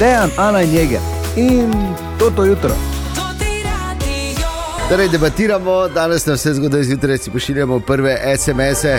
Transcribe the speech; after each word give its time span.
Dejan, 0.00 0.30
Ana 0.36 0.62
in 0.62 0.72
Jeger. 0.72 1.00
In 1.36 1.72
to 2.18 2.30
to 2.30 2.44
jutro. 2.44 2.70
Torej, 4.88 5.08
debatiramo, 5.08 5.88
danes 5.88 6.26
na 6.26 6.34
vse 6.34 6.54
zgodaj 6.54 6.82
zjutraj 6.82 7.18
si 7.18 7.30
pošiljamo 7.30 7.80
prve 7.80 8.18
SMS-e. 8.38 8.98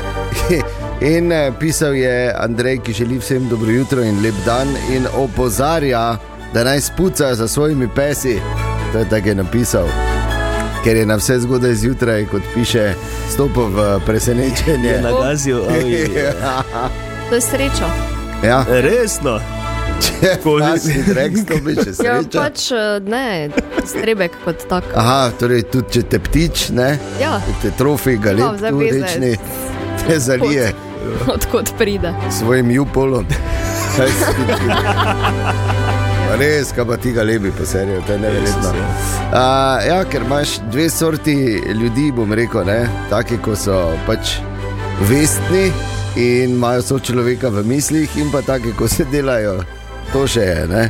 In 1.17 1.31
eh, 1.31 1.51
pisal 1.59 1.95
je 1.95 2.33
Andrej, 2.37 2.77
ki 2.77 2.93
želi 2.93 3.17
vsem 3.17 3.49
dobro 3.49 3.71
jutro 3.71 4.03
in 4.03 4.21
lep 4.23 4.35
dan, 4.45 4.67
in 4.91 5.07
opozarja, 5.15 6.17
da 6.53 6.63
naj 6.63 6.81
spuca 6.81 7.35
za 7.35 7.47
svojimi 7.47 7.87
pesi. 7.95 8.39
To 8.91 8.97
je 8.97 9.09
tako 9.09 9.27
je 9.27 9.35
napisal. 9.35 9.87
Ker 10.83 10.97
je 10.97 11.05
na 11.05 11.15
vse 11.15 11.39
zgodaj 11.39 11.73
zjutraj, 11.73 12.25
kot 12.25 12.41
piše, 12.53 12.93
stopil 13.33 13.63
v 13.63 13.99
presenečenje. 14.05 15.01
Na 15.01 15.11
gazijo, 15.11 15.65
oj. 15.69 16.09
To 17.29 17.35
je 17.35 17.41
sreča. 17.41 17.89
Ja, 18.43 18.65
Resno. 18.69 19.60
če 20.43 20.79
si 20.79 21.13
rekel, 21.13 21.45
to 21.45 21.57
bi 21.65 21.75
še 21.75 21.91
Ja, 22.03 22.19
sreča. 22.21 22.37
pač 22.39 22.71
eh, 22.71 22.99
ne, 23.05 23.49
strebek 23.85 24.37
kot 24.45 24.67
tak. 24.69 24.83
Aha, 24.95 25.31
torej 25.39 25.63
tudi 25.71 25.97
če 25.99 26.01
te 26.13 26.19
ptič, 26.19 26.69
ne? 26.77 26.99
Ja, 27.21 27.39
te 27.61 27.71
trofi, 27.77 28.17
tu 28.17 28.57
zaveze. 28.57 29.01
rečni, 29.01 29.35
te 30.07 30.19
zalije 30.19 30.73
odkot 31.27 31.73
pride. 31.77 32.13
s 32.29 32.39
svojim 32.39 32.71
jupolom. 32.71 33.25
Res, 36.39 36.71
kaj 36.71 36.85
pa 36.87 36.95
ti 36.97 37.11
ga 37.11 37.23
lebi, 37.27 37.51
pa 37.51 37.65
serijo, 37.65 38.01
to 38.07 38.13
je 38.13 38.19
neverjetno. 38.19 38.69
Uh, 38.71 38.77
ja, 39.87 40.03
ker 40.07 40.23
imaš 40.25 40.59
dve 40.71 40.89
sorti 40.89 41.33
ljudi, 41.75 42.11
bom 42.15 42.33
rekel, 42.33 42.63
ne? 42.65 42.87
taki, 43.09 43.37
ko 43.43 43.55
so 43.55 43.97
pač 44.07 44.37
vestni 45.09 45.71
in 46.15 46.55
imajo 46.55 46.81
so 46.81 46.99
človeka 46.99 47.49
v 47.51 47.65
mislih, 47.67 48.17
in 48.17 48.31
pa 48.31 48.41
taki, 48.41 48.71
ko 48.79 48.87
se 48.87 49.05
delajo. 49.11 49.59
To 50.13 50.27
še 50.27 50.41
je, 50.41 50.67
ne? 50.67 50.89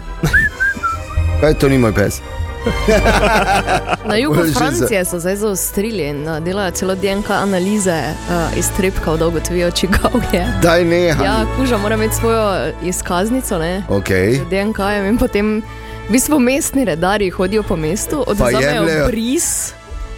Kaj 1.42 1.54
to 1.62 1.70
ni 1.70 1.78
moj 1.78 1.94
pes? 1.94 2.22
Na 4.10 4.16
jugu 4.18 4.44
Francije 4.54 5.06
so 5.06 5.20
zdaj 5.20 5.36
zaostrili 5.36 6.04
in 6.10 6.28
eh, 6.30 6.40
delajo 6.40 6.72
celo 6.72 6.96
DNK 6.96 7.30
analize 7.32 7.96
uh, 8.30 8.58
iztrebkov, 8.58 9.18
da 9.18 9.28
ugotovijo, 9.28 9.72
čigav 9.72 10.12
je. 10.34 10.46
Daj 10.62 10.86
ne, 10.86 11.00
Ja, 11.06 11.46
kuža 11.58 11.78
mora 11.78 11.96
imeti 11.96 12.16
svojo 12.16 12.72
izkaznico, 12.84 13.58
ne? 13.58 13.84
Okay. 13.90 14.36
Z 14.38 14.50
DNK-jem 14.50 15.06
in 15.10 15.18
potem 15.18 15.62
v 16.10 16.12
bistvu 16.12 16.40
mestni 16.40 16.86
redarji 16.86 17.30
hodijo 17.30 17.64
po 17.64 17.76
mestu, 17.76 18.24
odvzamejo 18.28 18.72
jemljejo. 18.74 19.08
bris 19.08 19.74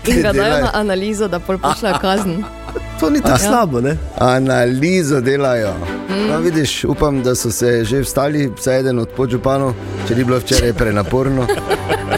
in 0.08 0.22
ga 0.22 0.32
dajo 0.34 0.62
na 0.62 0.70
analizo, 0.74 1.28
da 1.28 1.40
pol 1.40 1.58
pošljajo 1.58 2.00
kazen. 2.02 2.44
To 3.00 3.10
ni 3.10 3.22
tako 3.22 3.32
Ja. 3.34 3.38
slabo, 3.40 3.82
ne? 3.82 3.98
Analizo 4.18 5.22
delajo. 5.22 5.74
Mm. 6.10 6.28
No, 6.28 6.40
vidiš, 6.40 6.84
upam, 6.86 7.24
da 7.24 7.36
so 7.36 7.52
se 7.52 7.84
že 7.84 8.00
vstali, 8.00 8.52
vsaj 8.52 8.80
eden 8.80 9.00
od 9.00 9.10
podžupanov, 9.10 9.74
če 10.08 10.16
ni 10.16 10.24
bilo 10.24 10.38
včeraj 10.38 10.74
prenaporno. 10.74 11.46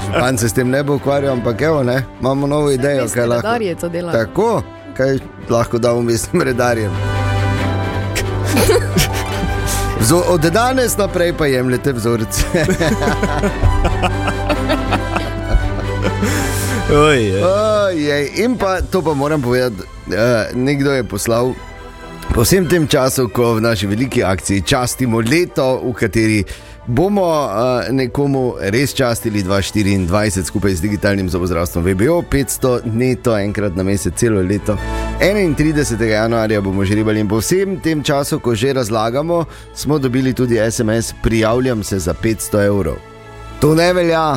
Župan 0.05 0.37
se 0.37 0.49
s 0.49 0.53
tem 0.53 0.69
ne 0.69 0.83
bo 0.83 0.95
ukvarjal, 0.95 1.33
ampak 1.33 1.61
evo, 1.61 1.83
ne, 1.83 2.03
imamo 2.21 2.47
novo 2.47 2.71
idejo, 2.71 3.01
Mestni 3.01 3.15
kaj 3.15 3.27
lahko. 3.27 3.41
redarji 3.43 3.75
to 3.75 3.89
delajo. 3.89 4.13
Tako, 4.15 4.61
kaj 4.93 5.17
lahko 5.49 5.77
damo 5.79 6.01
mestnim 6.01 6.41
redarjem. 6.43 6.91
Vzo, 9.99 10.17
od 10.27 10.41
danes 10.43 10.97
naprej 10.97 11.33
pa 11.33 11.45
jemljete 11.45 11.93
vzorce. 11.93 12.43
Oj, 16.97 17.25
je. 17.25 17.41
Ojej, 17.95 18.43
in 18.43 18.57
pa 18.59 18.81
to 18.81 18.99
pa 19.01 19.13
moram 19.13 19.41
povedati, 19.41 19.75
uh, 19.79 20.51
nekdo 20.51 20.91
je 20.91 21.03
poslal. 21.03 21.53
Po 22.35 22.43
vsem 22.43 22.67
tem 22.67 22.83
času, 22.87 23.29
ko 23.31 23.55
v 23.55 23.63
naši 23.63 23.87
veliki 23.87 24.19
akciji 24.19 24.65
častimo 24.67 25.23
leto, 25.23 25.79
v 25.79 25.93
kateri 25.95 26.43
bomo 26.87 27.23
uh, 27.23 27.87
nekomu 27.95 28.59
res 28.59 28.91
častili 28.91 29.43
2024 29.47 30.43
skupaj 30.43 30.75
z 30.75 30.81
digitalnim 30.81 31.31
zobozdravstvom 31.31 31.87
VBO, 31.87 32.19
500 32.27 32.83
neto 32.83 33.31
enkrat 33.31 33.79
na 33.79 33.87
mesec, 33.87 34.11
celo 34.19 34.43
leto. 34.43 34.75
31. 35.23 35.95
januarja 36.03 36.59
bomo 36.61 36.83
že 36.83 36.99
ribali 36.99 37.23
in 37.23 37.31
po 37.31 37.39
vsem 37.39 37.79
tem 37.79 38.03
času, 38.03 38.43
ko 38.43 38.55
že 38.55 38.75
razlagamo, 38.75 39.45
smo 39.71 39.99
dobili 39.99 40.33
tudi 40.33 40.59
SMS, 40.59 41.15
prijavljam 41.23 41.83
se 41.83 41.99
za 41.99 42.13
500 42.13 42.65
evrov. 42.65 42.99
To 43.63 43.71
ne 43.75 43.93
velja, 43.93 44.35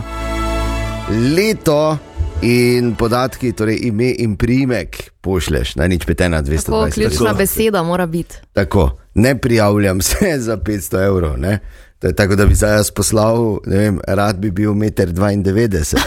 leto 1.35 1.99
in 2.43 2.95
podatki, 2.95 3.53
torej 3.53 3.79
ime 3.83 4.11
in 4.19 4.37
priimek, 4.37 5.11
pošleš 5.21 5.75
na 5.77 5.87
nič 5.87 6.05
petena 6.05 6.43
Tako 6.43 6.51
220. 6.51 6.95
ključna 6.95 7.33
beseda 7.35 7.83
mora 7.83 8.07
biti. 8.07 8.35
Tako, 8.53 8.99
ne 9.15 9.39
prijavljam 9.39 10.03
se 10.03 10.39
za 10.47 10.57
500 10.57 11.07
evrov. 11.07 11.39
Ne? 11.39 11.59
To 11.99 12.07
je 12.07 12.17
tako, 12.17 12.37
da 12.37 12.47
bi 12.47 12.55
zdaj 12.55 12.77
jaz 12.77 12.91
poslal, 12.91 13.59
ne 13.67 13.77
vem, 13.77 14.01
rad 14.07 14.37
bi 14.37 14.51
bil 14.51 14.71
1,92 14.71 15.97
m. 15.97 16.01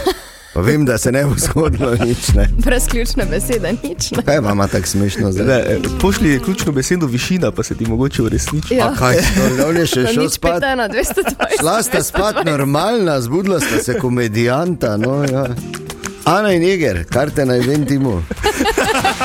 Pa 0.53 0.62
vem, 0.62 0.86
da 0.86 0.97
se 0.97 1.12
ne 1.12 1.25
bo 1.25 1.36
zgodilo 1.38 1.96
nič. 2.06 2.28
Ne? 2.36 2.50
Brez 2.58 2.88
ključne 2.88 3.25
besede, 3.25 3.72
nič. 3.84 4.12
Ne. 4.12 4.24
Kaj 4.25 4.40
vam 4.40 4.59
je 4.59 4.68
tako 4.68 4.88
smešno 4.88 5.31
zdaj? 5.31 5.46
Ne, 5.46 5.59
eh, 5.68 5.80
pošli 6.02 6.40
ključno 6.44 6.72
besedo 6.72 7.06
višina, 7.06 7.52
pa 7.52 7.63
se 7.63 7.75
ti 7.75 7.86
mogoče 7.86 8.22
uresniči. 8.24 8.75
Ja. 8.75 8.88
A 8.88 8.96
kaj, 8.96 9.16
no, 9.58 9.80
je 9.80 9.86
še 9.88 10.02
Na 10.08 10.13
šel 10.13 10.30
spat? 10.30 10.53
petena, 10.53 10.90
220. 10.90 11.59
Šla 11.59 11.84
sta 11.84 12.03
spat 12.03 12.46
normalna, 12.46 13.22
zbudila 13.22 13.59
sta 13.59 13.84
se 13.84 14.00
komedijanta. 14.00 14.98
No, 14.98 15.24
ja. 15.24 15.46
Ana 16.26 16.54
in 16.54 16.64
Jeger, 16.64 17.06
karte 17.09 17.46
na 17.46 17.56
eventimu. 17.56 18.24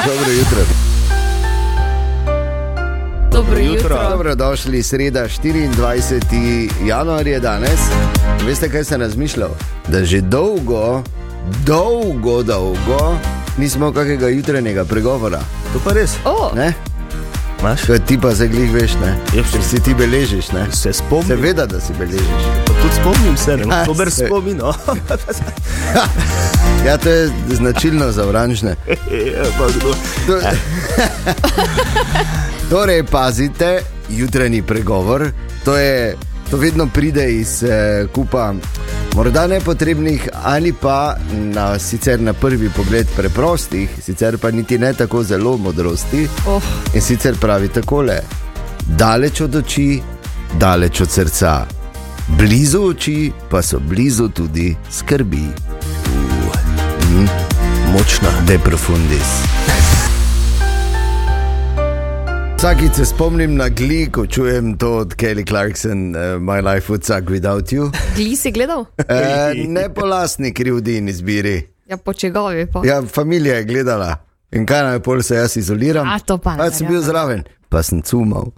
Dobro 0.06 0.32
jutro. 0.32 0.62
Dobro 3.32 3.58
jutro. 3.58 3.98
Dobrodošli, 4.10 4.82
sreda 4.82 5.28
24. 5.28 6.70
januar 6.86 7.26
je 7.26 7.40
danes. 7.40 7.80
Veste, 8.46 8.68
kaj 8.68 8.84
sem 8.84 9.00
razmišljal? 9.00 9.50
Da 9.88 10.04
že 10.04 10.20
dolgo, 10.20 11.02
dolgo, 11.66 12.42
dolgo 12.42 13.16
nismo 13.58 13.92
kakega 13.92 14.28
jutranjega 14.28 14.84
pregovora. 14.84 15.40
To 15.72 15.80
pa 15.84 15.92
res. 15.92 16.10
O, 16.24 16.50
Ne? 16.54 16.72
Imaš? 17.66 17.82
Kaj 17.82 17.98
ti 17.98 18.18
pa 18.18 18.30
zdaj 18.30 18.48
glih 18.48 18.72
veš, 18.72 18.92
ne? 18.94 19.08
Ja, 19.34 19.42
Ker 19.42 19.62
si 19.62 19.80
ti 19.82 19.94
beležiš, 19.94 20.52
ne? 20.52 20.66
Se 20.72 20.92
spomnim. 20.92 21.26
Seveda, 21.28 21.66
da 21.66 21.80
si 21.80 21.92
beležiš. 21.98 22.44
Pa 22.62 22.72
Tudi 22.72 22.94
spomnim 22.94 23.36
se, 23.36 23.56
ne? 23.56 23.64
Ja, 23.66 23.84
dober 23.84 24.10
se- 24.10 24.26
spomin. 24.26 24.56
No. 24.56 24.74
Ja, 26.86 26.96
to 26.96 27.10
je 27.10 27.30
značilno 27.48 28.12
za 28.12 28.24
oranžne. 28.24 28.76
Ja, 29.26 29.42
pa 29.58 29.66
kdo? 29.68 29.94
To- 30.26 30.40
Torej, 32.70 33.02
pazite, 33.02 33.80
jutranji 34.08 34.62
pregovor. 34.62 35.30
To, 35.64 35.76
je, 35.76 36.14
to 36.50 36.56
vedno 36.56 36.86
pride 36.86 37.32
iz 37.32 37.62
eh, 37.62 38.06
kupa 38.06 38.54
morda 39.16 39.46
nepotrebnih 39.46 40.28
ali 40.44 40.72
pa 40.72 41.16
na, 41.32 41.78
sicer 41.78 42.20
na 42.20 42.32
prvi 42.32 42.68
pogled 42.68 43.06
preprostih, 43.16 43.90
sicer 44.02 44.38
pa 44.38 44.50
niti 44.50 44.78
ne 44.78 44.92
tako 44.92 45.22
zelo 45.22 45.56
modrosti. 45.56 46.28
oh, 46.46 46.62
In 46.94 47.00
sicer 47.00 47.34
pravi 47.40 47.68
takole: 47.68 48.20
daleč 48.86 49.40
od 49.40 49.54
oči, 49.54 50.02
daleč 50.58 51.00
od 51.00 51.10
srca, 51.10 51.66
blizu 52.28 52.82
oči 52.82 53.32
pa 53.50 53.62
so 53.62 53.80
blizu 53.80 54.28
tudi 54.28 54.76
skrbi. 54.90 55.46
Močna. 57.92 58.28
De 58.46 58.58
profundis. 58.58 59.95
Vsakič 62.56 62.92
se 62.94 63.04
spomnim 63.04 63.54
na 63.54 63.68
gli, 63.68 64.08
ko 64.08 64.26
čujem 64.26 64.76
to 64.76 64.96
od 64.96 65.14
Kelly 65.14 65.44
Clarkson, 65.44 66.10
uh, 66.10 66.20
My 66.38 66.60
Life 66.64 66.88
Would 66.88 67.04
Suck 67.04 67.28
Without 67.28 67.68
You. 67.68 67.90
gli 68.16 68.36
si 68.36 68.50
gledal? 68.50 68.80
Uh, 68.80 68.86
ne 69.68 69.88
po 69.88 70.06
lastni 70.06 70.52
krivdi 70.52 70.96
in 70.96 71.08
izbiri. 71.08 71.66
Ja, 71.86 71.96
po 71.96 72.12
čegavi 72.12 72.66
pa. 72.66 72.80
Ja, 72.84 73.02
familija 73.04 73.56
je 73.56 73.64
gledala 73.64 74.16
in 74.50 74.66
kaj 74.66 74.82
naj 74.82 75.00
pol 75.00 75.22
se 75.22 75.36
jaz 75.36 75.56
izoliram. 75.56 76.08
A, 76.08 76.18
to 76.18 76.38
pa 76.38 76.52
ne 76.52 76.58
Pa 76.58 76.70
sem 76.70 76.86
bil 76.86 76.96
verjamem. 76.96 77.04
zraven, 77.04 77.40
pa 77.68 77.82
sem 77.82 78.02
cumal. 78.02 78.50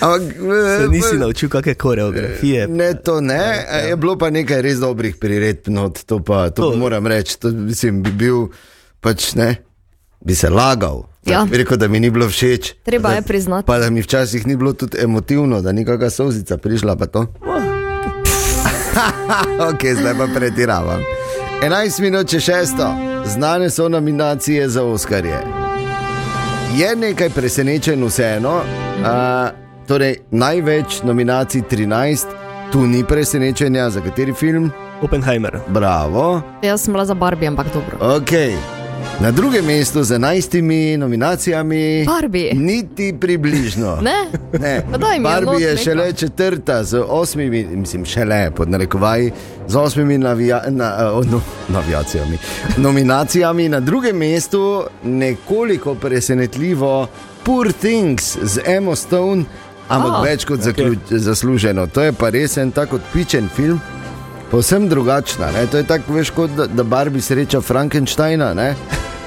Ampak, 0.00 0.22
Se 0.30 0.84
eh, 0.84 0.88
nisi 0.88 1.18
naučil 1.18 1.48
kakšne 1.48 1.74
koreografije. 1.74 2.68
Ne, 2.68 2.94
to 2.94 3.20
ne. 3.20 3.34
Ja. 3.66 3.76
Je 3.82 3.96
bilo 3.96 4.14
pa 4.16 4.30
nekaj 4.30 4.62
res 4.62 4.78
dobrih 4.78 5.16
priredb, 5.16 5.68
no, 5.68 5.88
to 5.90 6.20
pa 6.20 6.50
to 6.50 6.62
To- 6.62 6.76
moram 6.78 7.06
reči. 7.06 7.34
To, 7.36 7.50
mislim, 7.50 8.02
bi 8.02 8.12
bil 8.12 8.46
pač 9.00 9.34
ne, 9.34 9.56
bi 10.20 10.34
se 10.34 10.48
lagal. 10.48 11.09
Ja. 11.26 11.46
Rekel, 11.52 11.76
da 11.76 11.88
mi 11.88 12.00
ni 12.00 12.10
bilo 12.10 12.28
všeč. 12.28 12.72
Treba 12.82 13.08
da, 13.08 13.14
je 13.14 13.22
priznati. 13.22 13.66
Pa 13.66 13.78
da 13.78 13.90
mi 13.90 14.02
včasih 14.02 14.46
ni 14.46 14.56
bilo 14.56 14.72
tudi 14.72 14.96
emotivno, 15.00 15.62
da 15.62 15.72
ni 15.72 15.84
kakšna 15.84 16.10
solzica 16.10 16.56
prišla. 16.56 16.96
Pa 16.96 17.06
to. 17.06 17.20
ok, 19.70 19.80
zdaj 20.00 20.14
pa 20.18 20.26
pretiravam. 20.34 21.00
11 21.62 22.00
minut 22.00 22.28
če 22.28 22.40
šesto, 22.40 22.94
znane 23.26 23.70
so 23.70 23.88
nominacije 23.88 24.68
za 24.68 24.84
Oscarje. 24.84 25.38
Je 26.76 26.96
nekaj 26.96 27.30
presenečen, 27.30 28.04
vseeno. 28.04 28.60
Uh, 29.00 29.48
torej, 29.88 30.16
največ 30.30 31.02
nominacij 31.02 31.62
13, 31.70 32.24
tu 32.72 32.86
ni 32.86 33.04
presenečenja, 33.04 33.90
za 33.90 34.00
kateri 34.00 34.32
film. 34.34 34.70
Oppenheimer. 35.02 35.58
Bravo, 35.68 36.42
Jaz 36.62 36.82
sem 36.84 36.92
bila 36.92 37.04
za 37.04 37.14
Barbie, 37.14 37.48
ampak 37.48 37.66
dobro. 37.74 37.96
ok. 38.16 38.79
Na 39.20 39.30
drugem 39.30 39.64
mestu 39.64 40.04
z 40.04 40.10
11 40.10 40.96
nominacijami. 40.98 42.04
Barbie. 42.06 42.54
Niti 42.54 43.14
približno. 43.20 43.98
Ne? 44.02 44.26
Ne. 44.60 44.82
Barbie 45.22 45.60
je 45.60 45.70
nekaj. 45.70 45.84
šele 45.84 46.12
četrta 46.12 46.84
z 46.84 47.02
osmimi, 47.08 47.64
mislim, 47.64 48.04
šele 48.04 48.50
pod 48.56 48.70
narekovaji, 48.70 49.32
z 49.68 49.76
osmimi 49.76 50.18
navija, 50.18 50.62
na, 50.68 51.12
uh, 51.12 51.26
no, 51.26 51.40
navijacijami. 51.68 52.38
Nominacijami 52.76 53.68
na 53.68 53.80
drugem 53.80 54.16
mestu, 54.16 54.84
nekoliko 55.04 55.94
presenetljivo, 55.94 57.06
Poor 57.42 57.72
Things 57.72 58.38
z 58.42 58.60
Emma 58.66 58.96
Stone, 58.96 59.44
ampak 59.88 60.12
oh, 60.12 60.24
več 60.24 60.44
kot 60.44 60.60
zaključ, 60.60 60.98
zasluženo. 61.10 61.86
To 61.86 62.02
je 62.02 62.12
pa 62.12 62.30
res 62.30 62.56
en 62.56 62.70
tako 62.70 62.96
odpičen 62.96 63.48
film. 63.56 63.80
Povsem 64.50 64.88
drugačna. 64.88 65.52
Ne? 65.52 65.66
To 65.66 65.76
je 65.76 65.86
tako, 65.86 66.12
veš, 66.12 66.30
kot 66.30 66.50
da, 66.56 66.66
da 66.66 66.82
Barbie 66.82 67.22
sreča 67.22 67.60
Frankensteina 67.60 68.54
ne? 68.54 68.74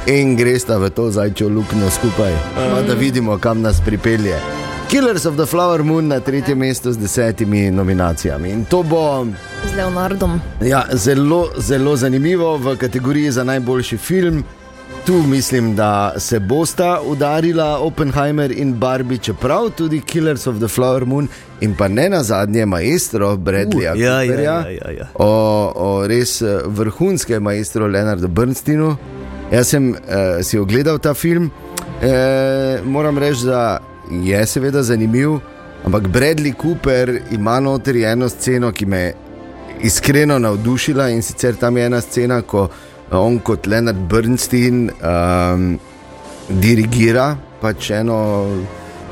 In 0.07 0.35
gresta 0.35 0.77
v 0.77 0.89
to 0.89 1.11
zajčjo 1.11 1.49
luknjo 1.49 1.89
skupaj, 1.89 2.33
pa 2.55 2.81
da 2.81 2.93
vidimo, 2.93 3.37
kam 3.37 3.61
nas 3.61 3.81
pripelje. 3.85 4.35
Killers 4.89 5.25
of 5.25 5.35
the 5.35 5.45
Flower 5.45 5.83
Moon 5.83 6.07
na 6.07 6.19
tretjem 6.19 6.57
mestu 6.57 6.91
z 6.91 6.97
desetimi 6.97 7.71
nominacijami. 7.71 8.49
In 8.49 8.65
to 8.65 8.83
bo 8.83 9.25
Z 9.65 9.75
Leonardom. 9.77 10.41
ja, 10.61 10.85
zelo, 10.91 11.49
zelo 11.57 11.95
zanimivo 11.95 12.57
v 12.57 12.77
kategoriji 12.77 13.31
za 13.31 13.43
najboljši 13.43 13.97
film. 13.97 14.43
Tu 15.05 15.13
mislim, 15.13 15.75
da 15.75 16.13
se 16.17 16.39
bosta 16.39 17.01
udarila 17.05 17.79
Oppenheimer 17.79 18.51
in 18.51 18.73
Barbie, 18.73 19.17
čeprav 19.17 19.69
tudi 19.69 20.01
Killers 20.01 20.47
of 20.47 20.57
the 20.57 20.67
Flower 20.67 21.05
Moon 21.05 21.27
in 21.61 21.75
pa 21.75 21.87
ne 21.87 22.09
na 22.09 22.23
zadnje 22.23 22.65
maestro 22.65 23.35
Bradleyja 23.37 23.93
Uh, 23.93 23.99
ja, 23.99 24.21
ja, 24.21 24.27
Cooperja, 24.27 24.53
ja, 24.53 24.69
ja, 24.69 24.91
ja. 24.97 25.07
O, 25.15 25.71
o 25.75 26.07
res 26.07 26.41
eh, 26.41 26.59
vrhunskem 26.65 27.43
maestru 27.43 27.87
Leonardu 27.87 28.27
Bernsteinu. 28.27 28.95
Jaz 29.51 29.67
sem 29.67 29.91
uh, 29.91 29.97
si 30.41 30.57
ogledal 30.57 30.99
ta 30.99 31.13
film, 31.13 31.51
e, 32.01 32.81
moram 32.83 33.17
reči, 33.17 33.45
da 33.45 33.79
je 34.11 34.45
seveda 34.45 34.83
zanimiv, 34.83 35.37
ampak 35.85 36.07
Bradley 36.07 36.53
Cooper 36.61 37.21
ima 37.31 37.59
noter 37.59 37.95
eno 37.95 38.29
sceno, 38.29 38.71
ki 38.71 38.85
me 38.85 38.99
je 38.99 39.13
iskreno 39.83 40.39
navdušila 40.39 41.09
in 41.09 41.21
sicer 41.21 41.55
tam 41.55 41.77
je 41.77 41.85
ena 41.85 42.01
scena, 42.01 42.41
ko 42.41 42.69
on 43.11 43.39
kot 43.39 43.67
Leonard 43.67 43.97
Bernstein 44.09 44.89
um, 44.89 45.79
dirigira 46.49 47.35
pač 47.61 47.91
eno. 47.91 48.47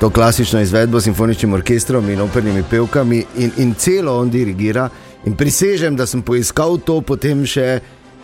To 0.02 0.10
klasično 0.10 0.58
izvedbo 0.62 0.98
s 1.00 1.06
simfoničnim 1.06 1.54
orkestrom 1.54 2.08
in 2.10 2.22
opernimi 2.22 2.64
pevkami, 2.70 3.20
in, 3.38 3.52
in 3.58 3.74
celo 3.78 4.16
on 4.18 4.32
dirigira. 4.34 4.88
In 5.30 5.36
prisežem, 5.38 5.94
da 5.96 6.08
sem 6.10 6.24
poiskal 6.26 6.80
to 6.82 6.96
potem 7.06 7.44
še, 7.46 7.76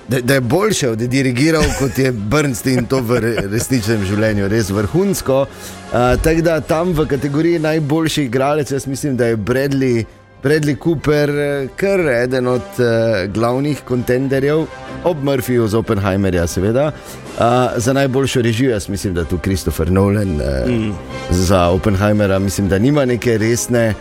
da, 0.08 0.22
da 0.22 0.34
je 0.34 0.42
boljše 0.42 0.90
od 0.90 1.00
dirigiral, 1.00 1.64
kot 1.80 1.98
je 1.98 2.12
Bernstein 2.12 2.86
to 2.86 3.02
v 3.02 3.20
re, 3.20 3.34
resničnem 3.52 4.06
življenju, 4.06 4.48
res 4.48 4.70
vrhunsko. 4.70 5.42
Uh, 5.42 6.16
Tako 6.24 6.42
da 6.42 6.60
tam 6.62 6.94
v 6.96 7.08
kategoriji 7.08 7.60
najboljši 7.60 8.24
igralec, 8.24 8.72
jaz 8.72 8.88
mislim, 8.88 9.18
da 9.18 9.28
je 9.32 9.38
Bradley, 9.38 10.06
Bradley 10.44 10.78
Cooper, 10.84 11.32
kar 11.76 12.00
eden 12.00 12.48
od 12.48 12.80
uh, 12.80 12.88
glavnih 13.34 13.82
kontenderjev, 13.88 14.66
ob 15.04 15.24
Murphyju 15.24 15.68
z 15.68 15.76
Oppenheimerja, 15.76 16.48
seveda. 16.48 16.92
Uh, 17.38 17.44
za 17.78 17.94
najboljšo 17.94 18.42
režijo, 18.42 18.72
jaz 18.72 18.90
mislim, 18.90 19.14
da 19.14 19.26
tu 19.26 19.38
Christopher 19.38 19.92
Nolan 19.92 20.40
uh, 20.42 20.70
mm. 20.70 20.94
za 21.32 21.68
Oppenheimera, 21.68 22.40
mislim, 22.40 22.70
da 22.70 22.80
nima 22.80 23.06
neke 23.06 23.38
resne 23.38 23.94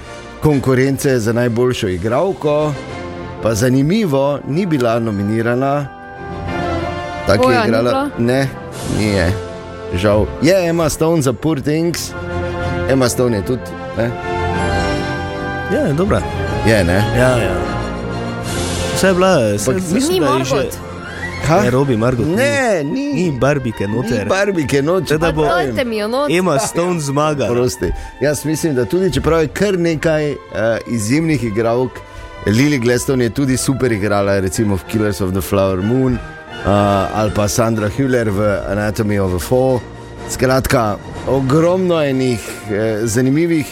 konkurence 0.42 1.18
za 1.18 1.32
najboljšo 1.32 1.88
igralko. 1.88 2.72
Pa 3.42 3.54
zanimivo, 3.54 4.38
ni 4.48 4.66
bila 4.66 4.98
nominirana. 4.98 5.95
Tako 7.26 7.50
je 7.50 7.58
ni 7.58 7.64
igrala. 7.64 7.90
bila? 7.90 8.10
Ne, 8.18 8.48
ni 8.98 9.04
je. 9.06 9.32
Žal. 9.94 10.26
Je 10.42 10.68
Emma 10.68 10.88
Stone 10.88 11.22
za 11.22 11.32
Poor 11.32 11.60
Things, 11.60 12.10
Emma 12.90 13.08
Stone 13.08 13.36
je 13.36 13.44
tudi. 13.44 13.62
Ne? 13.98 14.10
Ja, 15.72 15.92
dobra. 15.92 16.20
Je, 16.66 16.84
ne? 16.84 17.04
Ja, 17.18 17.28
ja. 17.28 17.54
Vse 18.94 19.06
je 19.06 19.14
bila, 19.14 19.38
vse, 19.56 19.70
Ampak 19.70 19.82
mislim, 19.92 20.12
Ni 20.12 20.20
da 20.20 20.26
je 20.26 20.32
Margot. 20.32 20.72
že. 20.72 20.78
Ha? 21.46 21.60
Ne, 21.62 21.70
Robi, 21.70 21.96
Margot. 21.96 22.26
Ne, 22.26 22.84
ni. 22.84 23.12
Ni 23.12 23.38
barbike 23.40 23.86
Ni 23.86 23.96
noter. 23.96 24.28
Barbike 24.28 24.82
noče. 24.82 25.18
Da 25.18 25.32
bo-. 25.32 25.46
Emma 26.30 26.58
Stone 26.58 27.00
zmaga. 27.00 27.46
Prosti. 27.46 27.92
Jaz 28.20 28.44
mislim, 28.44 28.74
da 28.74 28.84
tudi 28.84 29.12
čeprav 29.12 29.40
je 29.40 29.48
kar 29.48 29.78
nekaj 29.78 30.32
uh, 30.32 30.38
izjemnih 30.86 31.44
igralk, 31.44 31.90
Lily 32.46 32.78
Glaston 32.80 33.20
je 33.22 33.30
tudi 33.30 33.56
super 33.56 33.92
igrala, 33.92 34.40
recimo 34.40 34.76
v 34.76 34.84
Killers 34.90 35.20
of 35.20 35.30
the 35.30 35.40
Flower 35.40 35.82
Moon 35.82 36.18
ali 36.72 37.30
pa 37.34 37.48
Sandra 37.48 37.88
Hüller 37.88 38.30
v 38.30 38.40
Anatomy 38.68 39.18
of 39.18 39.34
a 39.34 39.38
Fall. 39.38 39.78
Skratka, 40.30 40.96
ogromno 41.28 42.02
enih 42.02 42.40
eh, 42.70 42.98
zanimivih, 43.06 43.66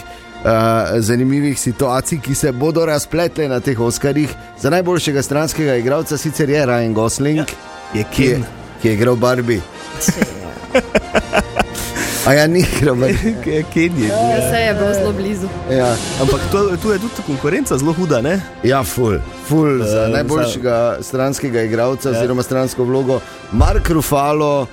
eh, 0.45 1.01
zanimivih 1.01 1.59
situacij, 1.59 2.19
ki 2.21 2.35
se 2.35 2.51
bodo 2.51 2.85
razpletle 2.85 3.47
na 3.47 3.59
teh 3.59 3.79
Oskarjih. 3.79 4.29
Za 4.59 4.69
najboljšega 4.69 5.21
stranskega 5.21 5.75
igralca 5.75 6.17
sicer 6.17 6.49
je 6.49 6.65
Ryan 6.65 6.93
Gosling, 6.93 7.39
Je 7.93 8.03
ki, 8.11 8.23
je, 8.23 8.33
Ken. 8.33 8.45
ki 8.81 8.87
je 8.87 8.93
igral 8.93 9.15
Barbie. 9.15 9.61
A 12.25 12.33
ja, 12.33 12.47
ni 12.47 12.59
igral 12.59 12.95
Barbie. 13.01 13.35
Je 13.45 13.63
Ken 13.73 13.93
je. 14.01 14.07
Ja, 14.07 14.49
se 14.51 14.57
je 14.57 14.73
bil 14.73 14.93
zelo 14.93 15.11
blizu. 15.13 15.47
Ja. 15.71 15.95
Ampak 16.21 16.39
to, 16.51 16.77
tu 16.81 16.91
je 16.91 16.99
tudi 16.99 17.21
konkurenca 17.27 17.77
zelo 17.77 17.93
huda, 17.93 18.21
ne? 18.21 18.41
Ja, 18.63 18.83
ful, 18.83 19.17
ful 19.47 19.81
uh, 19.81 19.85
za 19.87 20.05
Eh, 20.05 20.09
najboljšega 20.09 20.97
stranskega 21.01 21.61
igralca, 21.61 22.09
Ja. 22.09 22.17
oziroma 22.17 22.43
stransko 22.43 22.83
vlogo, 22.83 23.19
Mark 23.51 23.89
Ruffalo, 23.89 24.61
uh, 24.61 24.67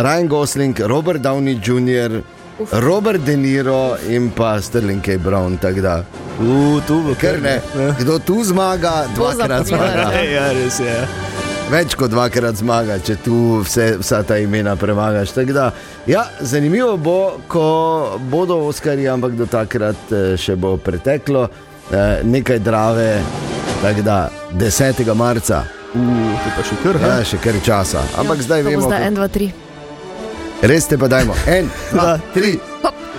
Ryan 0.00 0.28
Gosling, 0.28 0.80
Robert 0.80 1.20
Downey 1.20 1.60
Jr., 1.60 2.20
Uf. 2.58 2.68
Robert 2.72 3.20
De 3.24 3.36
Niro 3.36 3.96
in 4.08 4.30
pa 4.30 4.60
Sterling 4.60 5.02
K. 5.02 5.18
Brown. 5.18 5.56
tako 5.56 5.80
da, 5.80 6.04
U, 6.40 6.80
tu 6.86 7.14
Ker 7.20 7.42
ne, 7.42 7.60
kdo 8.00 8.18
tu 8.18 8.44
zmaga, 8.44 9.04
dvakrat 9.14 9.66
zmaga. 9.66 10.10
Ja, 10.14 10.22
ja, 10.36 10.52
res 10.52 10.78
je. 10.80 11.27
Več 11.68 11.92
kot 11.94 12.08
dvakrat 12.08 12.56
zmaga, 12.56 12.96
če 12.98 13.18
tu 13.20 13.34
vse, 13.60 13.98
vsa 14.00 14.22
ta 14.22 14.38
imena 14.38 14.72
premagaš. 14.74 15.34
Tako 15.36 15.52
Da, 15.52 15.66
ja, 16.06 16.22
zanimivo 16.40 16.94
bo, 16.96 17.16
ko 17.46 17.64
bodo 18.22 18.56
Oskarji, 18.64 19.04
ampak 19.06 19.32
do 19.32 19.46
takrat 19.46 20.08
eh, 20.10 20.32
še 20.34 20.56
bo 20.56 20.76
preteklo 20.78 21.44
eh, 21.44 22.24
nekaj 22.24 22.58
drave. 22.60 23.10
Tako 23.82 24.02
da 24.02 24.18
10. 24.54 25.04
marca, 25.14 25.64
U, 25.88 26.00
to 26.36 26.50
pa 26.52 26.62
še 26.62 26.76
kar. 26.82 26.96
ja, 26.98 27.12
Ja. 27.12 27.24
še 27.24 27.38
kar 27.38 27.60
časa. 27.62 28.02
Ampak 28.16 28.40
zdaj 28.40 28.60
To 28.60 28.64
bo 28.64 28.70
vemo, 28.72 28.82
zdaj 28.82 28.98
kako- 28.98 29.06
en, 29.06 29.14
dva, 29.14 29.28
tri. 29.28 29.52
res 30.62 30.86
te 30.86 30.98
pa 30.98 31.08
dajmo. 31.08 31.36
En, 31.48 31.70
dva, 31.92 32.18
tri, 32.34 32.58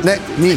ne, 0.04 0.18
ni. 0.38 0.54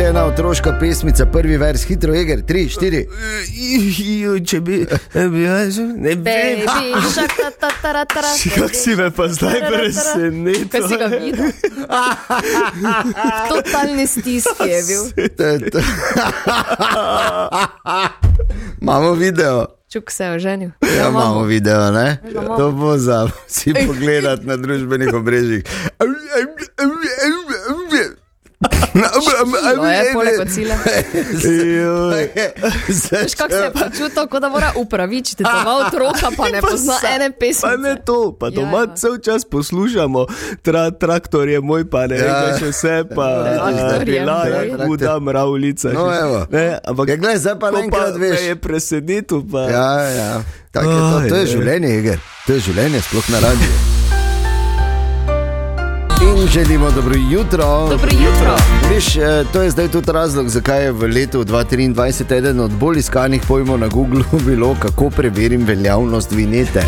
To 0.00 0.04
je 0.04 0.10
ena 0.10 0.24
otroška 0.24 0.76
pesmica, 0.80 1.26
prvi 1.26 1.56
vers, 1.56 1.84
hitro, 1.84 2.14
jeger, 2.14 2.42
tri, 2.46 2.68
štiri. 2.68 3.06
Če 4.46 4.60
bi, 4.60 4.86
bi 5.32 5.42
jaz, 5.42 5.78
ne 5.78 6.16
bi. 6.16 6.24
Baby, 6.24 6.66
šak, 7.14 7.36
ta, 7.36 7.50
ta, 7.50 7.68
ta, 7.82 7.92
ta, 7.92 8.04
ta, 8.04 8.20
Kako 8.54 8.68
si 8.72 8.96
me 8.96 9.10
pa 9.10 9.28
zdaj 9.28 9.60
Kaj 9.60 9.70
presenetil? 9.70 10.88
si 10.88 10.96
ga 10.96 11.06
videl? 11.12 11.52
Totalni 13.52 14.06
stiski 14.06 14.68
je 14.72 14.82
bil. 14.88 15.02
Imamo 18.80 19.12
video. 19.12 19.66
Čuk 19.92 20.10
se 20.10 20.24
je 20.24 20.32
oženil. 20.32 20.70
Ja, 20.96 21.08
imamo 21.08 21.44
video, 21.44 21.90
ne? 21.90 22.18
imamo. 22.30 22.56
To 22.56 22.72
bo 22.72 22.98
za 22.98 23.28
vsi 23.46 23.74
pogledati 23.86 24.46
na 24.46 24.56
družbenih 24.56 25.14
omrežjih. 25.14 25.64
No, 29.76 29.86
je 29.86 30.12
poleg 30.12 30.40
ocila. 30.40 30.74
Joj. 31.76 32.28
Veš, 33.12 33.34
kako 33.34 33.50
se 33.50 33.58
je 33.58 33.72
pa 33.72 33.90
čutil, 33.90 34.26
kot 34.26 34.40
da 34.40 34.48
mora 34.48 34.72
upravičiti, 34.76 35.42
da 35.42 35.50
ima 35.56 35.72
otroka, 35.76 36.30
pa 36.36 36.48
ne 36.48 36.60
pozna 36.64 36.94
ene 37.06 37.30
pesmi. 37.32 37.60
Pa 37.62 37.76
ne 37.78 37.96
to, 37.96 38.32
pa 38.32 38.46
Ja, 38.46 38.50
doma 38.52 38.78
ja. 38.80 38.94
cel 38.94 39.18
čas 39.18 39.44
poslušamo, 39.44 40.26
tra, 40.62 40.90
traktor 40.90 41.48
je 41.48 41.60
moj, 41.60 41.84
pa 41.86 42.06
ne 42.06 42.16
Ja. 42.16 42.58
še 42.58 42.66
vse, 42.66 43.04
pa 43.10 43.28
je 43.28 44.04
bila 44.04 44.44
je 44.44 44.76
huda 44.80 45.18
mravljica. 45.20 45.88
No, 45.90 46.10
evo. 46.14 46.46
ne, 46.50 46.78
ampak 46.84 47.08
Ja, 47.08 47.16
glej, 47.16 47.36
zdaj 47.38 47.54
pa 47.56 47.70
ko 47.70 47.76
naenkrat 47.76 48.16
veš. 48.16 48.40
je 48.42 48.56
presenetil, 48.56 49.42
pa 49.42 49.60
Ja, 49.60 49.88
ja. 50.02 50.42
Tak 50.70 50.84
je 50.84 50.90
to, 50.90 51.22
to 51.28 51.34
je 51.36 51.46
življenje, 51.48 51.98
Iger. 51.98 52.18
To 52.46 52.52
je 52.52 52.60
življenje, 52.60 53.00
sploh 53.00 53.30
na 53.30 53.40
radiju. 53.40 53.99
In 56.22 56.48
želimo 56.48 56.90
dobro 56.90 57.14
jutro. 57.30 57.88
Dobro 57.90 58.10
jutro. 58.12 58.56
Viš, 58.94 59.16
eh, 59.16 59.44
to 59.52 59.62
je 59.62 59.70
zdaj 59.70 59.88
tudi 59.88 60.12
razlog, 60.12 60.48
zakaj 60.48 60.84
je 60.84 60.92
v 60.92 61.06
letu 61.06 61.44
2023 61.44 62.36
eden 62.36 62.60
od 62.60 62.70
bolj 62.70 62.98
iskanih 62.98 63.42
pojmov 63.48 63.78
na 63.78 63.88
Googlu 63.88 64.24
bilo, 64.46 64.76
kako 64.80 65.10
preverim 65.10 65.64
veljavnost 65.64 66.32
vinete. 66.32 66.82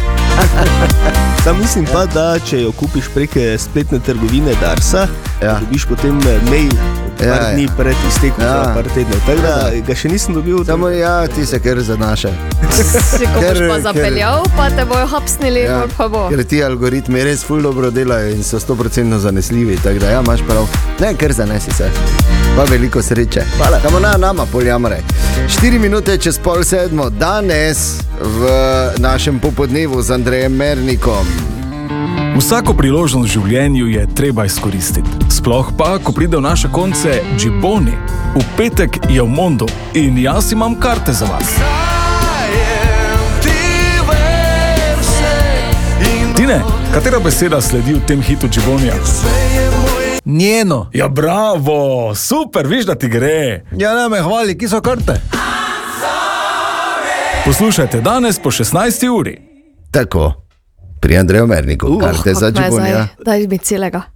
Sam 1.44 1.58
mislim 1.58 1.86
pa, 1.92 2.06
da 2.06 2.38
če 2.38 2.62
jo 2.62 2.72
kupiš 2.72 3.04
prek 3.14 3.30
spletne 3.58 3.98
trgovine 3.98 4.52
Darsa, 4.60 5.06
Ja. 5.42 5.46
ja. 5.46 5.58
dobiš 5.61 5.84
potem 5.87 6.18
eh, 6.20 6.40
mail 6.46 6.70
od 6.70 7.20
Ja, 7.20 7.28
par 7.28 7.42
ja. 7.42 7.52
dni 7.52 7.68
pred 7.76 7.96
iztekom, 8.08 8.40
Ja. 8.40 8.49
ja. 8.49 8.72
par 8.75 8.84
tednov. 8.87 9.20
Tako 9.22 9.40
da 9.40 9.54
ga 9.82 9.94
še 9.94 10.08
nisem 10.08 10.34
dobil. 10.34 10.64
Samo 10.64 10.88
ja, 10.90 11.26
ti 11.28 11.46
se 11.46 11.58
kar 11.58 11.80
zanaša. 11.80 12.30
Si 12.72 13.26
ko 13.26 13.37
boš 13.37 13.42
Ker- 13.44 13.68
pa 13.68 13.75
ker- 13.75 13.82
zapeljal, 13.82 14.42
pa 14.56 14.70
te 14.70 14.84
bojo 14.84 15.06
hapsnili, 15.06 15.61
Ja, 15.61 15.72
ja. 15.76 15.87
pa 15.92 16.08
bo. 16.08 16.28
ker 16.28 16.44
ti 16.44 16.62
algoritmi 16.62 17.22
res 17.22 17.44
ful 17.44 17.61
dobro 17.61 17.90
delajo 17.90 18.30
in 18.30 18.42
so 18.42 18.58
100% 18.58 19.18
zanesljivi. 19.18 19.76
Tako 19.76 19.99
da, 19.99 20.06
ja, 20.08 20.20
imaš 20.20 20.40
prav. 20.42 20.66
Ne, 20.99 21.14
ker 21.14 21.32
zanesi 21.32 21.70
se. 21.72 21.90
Pa 22.56 22.64
veliko 22.64 23.02
sreče. 23.02 23.44
Hvala. 23.56 23.78
Kamo 23.80 24.00
na 24.00 24.16
nama, 24.18 24.46
poljamre. 24.46 24.99
4 25.52 25.78
minute 25.78 26.18
čez 26.18 26.38
pol 26.38 26.64
sedmo, 26.64 27.11
danes 27.11 28.00
v 28.18 28.49
našem 28.99 29.38
popodnevu 29.38 30.02
z 30.02 30.11
Andrejem 30.12 30.52
Mernikom. 30.54 31.26
Vsako 32.34 32.72
priložnost 32.75 33.28
v 33.28 33.40
življenju 33.40 33.87
je 33.88 34.06
treba 34.14 34.44
izkoristiti. 34.44 35.11
Sploh 35.42 35.75
pa, 35.75 35.99
ko 35.99 36.14
pride 36.14 36.38
v 36.38 36.46
naše 36.46 36.68
konce 36.70 37.18
Džiboni. 37.34 37.90
V 38.38 38.42
petek 38.54 39.11
je 39.11 39.18
v 39.18 39.26
Mondu 39.26 39.66
in 39.90 40.14
jaz 40.18 40.52
imam 40.52 40.78
karte 40.78 41.11
za 41.12 41.26
vas. 41.26 41.58
Tine, 46.38 46.61
katera 46.94 47.18
beseda 47.18 47.58
sledi 47.58 47.99
v 47.99 48.06
tem 48.06 48.22
hitu 48.22 48.46
Džibonija? 48.46 48.94
Njeno. 50.25 50.87
Ja, 50.94 51.08
bravo, 51.08 52.14
super, 52.14 52.66
viš, 52.66 52.87
da 52.87 52.94
ti 52.94 53.11
gre. 53.11 53.66
Ja, 53.75 53.99
ne 53.99 54.06
me 54.08 54.22
hvali, 54.22 54.54
ki 54.54 54.70
so 54.70 54.78
karte. 54.78 55.18
Poslušajte 57.44 58.00
danes 58.00 58.38
po 58.38 58.50
16. 58.50 59.11
uri. 59.11 59.42
Tako, 59.90 60.32
pri 61.00 61.18
Andreju 61.18 61.46
Merniku, 61.46 61.87
uh, 61.87 62.00
karte 62.00 62.34
za 62.34 62.52
Džibonija. 62.52 63.08
Daj 63.26 63.46
mi 63.46 63.58
celega. 63.58 64.12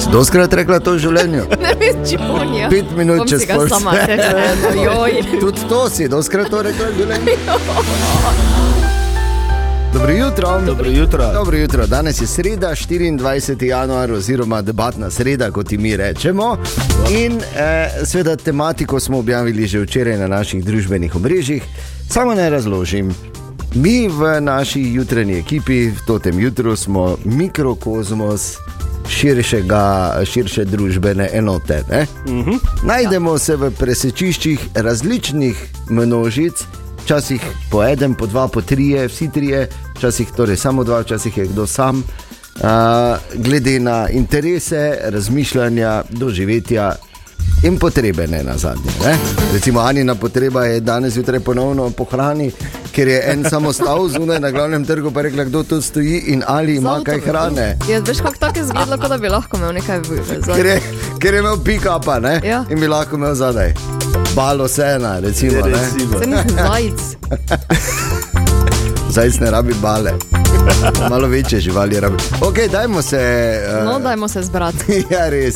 Si 0.00 0.10
doskrat 0.10 0.52
rekla 0.54 0.80
to 0.80 0.96
v 0.96 0.98
življenju? 0.98 1.44
Ne 1.64 1.74
vem, 1.80 2.04
Džibonija. 2.04 2.68
Pet 2.70 2.96
minut 2.96 3.24
Bom 3.24 3.28
čez 3.28 3.46
pol 3.48 3.68
sama 3.68 3.94
rekla, 4.00 4.74
joj. 4.86 5.20
Tudi 5.40 5.68
to 5.68 5.88
si, 5.90 6.08
doskrat 6.08 6.50
to 6.50 6.62
rekla 6.66 6.90
v 6.90 6.96
življenju. 6.98 7.34
Dobro 9.94 10.12
jutro. 10.12 10.60
Dobro 10.66 10.90
jutro. 10.90 11.32
Dobro 11.32 11.56
jutro. 11.56 11.86
Danes 11.86 12.20
je 12.20 12.26
sreda, 12.26 12.74
24. 12.74 13.64
januar, 13.64 14.12
oziroma 14.12 14.62
debatna 14.62 15.10
sreda, 15.10 15.50
kot 15.50 15.72
ji 15.72 15.78
mi 15.78 15.96
rečemo. 15.96 16.56
In 17.10 17.38
eh, 17.56 18.04
seveda 18.04 18.36
tematiko 18.36 19.00
smo 19.00 19.18
objavili 19.18 19.66
že 19.66 19.80
včeraj 19.80 20.18
na 20.18 20.26
naših 20.26 20.64
družbenih 20.64 21.16
omrežjih. 21.16 21.62
Samo 22.10 22.34
naj 22.34 22.50
razložim. 22.50 23.14
Mi 23.74 24.08
v 24.08 24.40
naši 24.40 24.80
jutranji 24.80 25.34
ekipi, 25.34 25.90
v 26.08 26.18
tem 26.22 26.40
jutru, 26.40 26.76
smo 26.76 27.16
mikrokozmos 27.24 28.56
širšega, 29.08 30.14
širše 30.24 30.64
družbene 30.64 31.28
enote. 31.32 31.82
ne? 31.90 32.06
Najdemo 32.86 33.38
se 33.38 33.56
v 33.56 33.70
presečiščih 33.70 34.68
različnih 34.74 35.56
množic, 35.90 36.62
včasih 37.02 37.42
po 37.70 37.82
en, 37.84 38.14
po 38.14 38.26
dva, 38.26 38.48
po 38.48 38.62
trije, 38.62 39.08
vsi 39.08 39.28
trije, 39.34 39.68
včasih 39.96 40.30
torej 40.36 40.56
samo 40.56 40.84
dva, 40.84 41.00
včasih 41.00 41.38
je 41.38 41.46
kdo 41.46 41.66
sam. 41.66 42.04
Uh, 42.54 43.18
glede 43.34 43.80
na 43.80 44.08
interese, 44.08 44.98
razmišljanja, 45.02 46.02
doživetja 46.10 46.92
in 47.64 47.78
potrebe, 47.78 48.26
ne 48.26 48.44
na 48.44 48.56
zadnje. 48.58 48.90
Ne? 49.04 49.18
Recimo, 49.52 49.80
Anina 49.80 50.14
potreba 50.14 50.64
je 50.64 50.80
danes 50.80 51.14
zjutraj 51.14 51.40
ponovno 51.40 51.90
po 51.90 52.04
hrani, 52.04 52.52
ker 52.94 53.08
je 53.08 53.22
en 53.26 53.44
samo 53.44 53.72
stal 53.72 54.08
zunaj 54.08 54.40
na 54.40 54.50
glavnem 54.50 54.84
trgu, 54.84 55.10
pa 55.10 55.20
je 55.20 55.24
rekla, 55.24 55.44
kdo 55.44 55.62
tu 55.62 55.80
stoji 55.82 56.18
in 56.26 56.42
ali 56.46 56.76
ima 56.76 57.00
kaj 57.04 57.20
hrane. 57.20 57.78
Ja, 57.90 58.00
veš, 58.00 58.18
kako 58.18 58.36
tako 58.36 58.58
je 58.58 58.62
izgledalo, 58.62 58.96
kot 58.96 59.08
da 59.08 59.18
bi 59.18 59.28
lahko 59.28 59.56
imel 59.56 59.72
nekaj 59.72 59.98
v 59.98 60.02
Ker 60.02 60.42
zadnji. 60.42 60.62
je, 60.62 60.80
ker 61.18 61.34
je 61.34 61.40
imel 61.40 61.56
pick-up 61.56 62.06
Ja. 62.44 62.64
in 62.70 62.80
bi 62.80 62.86
lahko 62.88 63.16
imel 63.16 63.34
zadaj. 63.34 63.74
Balo 64.36 64.68
sena, 64.68 65.18
recimo. 65.18 65.66
Ne? 65.66 65.72
Recimo. 65.72 66.18
Se 66.18 66.26
nisem 66.26 66.50
zajec. 66.50 67.00
Zajec 69.10 69.40
ne 69.40 69.50
rabi 69.50 69.74
bale. 69.74 70.12
Malo 71.10 71.28
večje 71.28 71.60
živali 71.60 72.00
rabi. 72.00 72.16
Ok, 72.40 72.58
dajmo 72.72 73.02
se. 73.02 73.20
Uh, 73.78 73.84
No, 73.84 73.98
dajmo 73.98 74.28
se 74.28 74.42
zbrati. 74.42 75.04
ja, 75.10 75.28
res. 75.28 75.54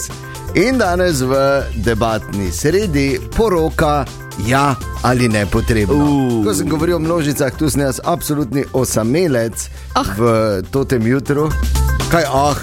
In 0.54 0.78
danes 0.78 1.21
v 1.21 1.35
debatni 1.76 2.52
sredi 2.52 3.21
poroka. 3.37 4.04
Ja 4.40 4.75
ali 5.02 5.28
ne 5.28 5.47
potrebno. 5.47 5.95
Uh. 5.97 6.45
Ko 6.45 6.54
sem 6.54 6.68
govoril 6.68 6.97
o 6.97 7.00
množicah, 7.00 7.50
tu 7.52 7.71
sem 7.71 7.80
jaz 7.80 8.00
absolutni 8.04 8.64
osamelec 8.73 9.68
Ah. 9.95 10.04
v 10.09 10.23
tem 10.85 11.02
jutru. 11.04 11.50
Kaj 12.09 12.25
ah? 12.26 12.54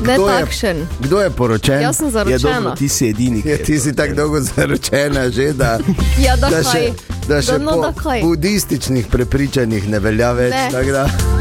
Ne 0.00 0.14
Kdo 0.14 0.28
je- 0.28 0.40
takšen. 0.40 0.76
Kdo 1.00 1.20
je 1.20 1.30
poročen? 1.30 1.80
Jaz 1.82 1.96
sem 1.96 2.06
Je 2.06 2.12
dobro, 2.12 2.38
zaročena. 2.38 2.74
ti 2.74 2.88
si 2.88 3.06
edini. 3.06 3.42
Ja, 3.44 3.56
ti 3.58 3.78
si 3.78 3.92
tako 3.92 4.14
dolgo 4.14 4.40
zaročena, 4.40 5.30
že, 5.30 5.52
da, 5.52 5.78
Ja, 6.18 6.36
da 6.36 6.48
da 6.48 6.62
kaj. 6.62 6.72
še, 6.72 6.92
da 7.28 7.42
še 7.42 7.52
Da 7.52 7.58
no, 7.60 7.72
po 7.72 7.80
da 7.82 7.92
kaj. 7.94 8.20
budističnih 8.22 9.06
prepričanjih 9.06 9.88
ne 9.88 9.98
velja 9.98 10.32
več. 10.32 10.52
Ne. 10.52 11.39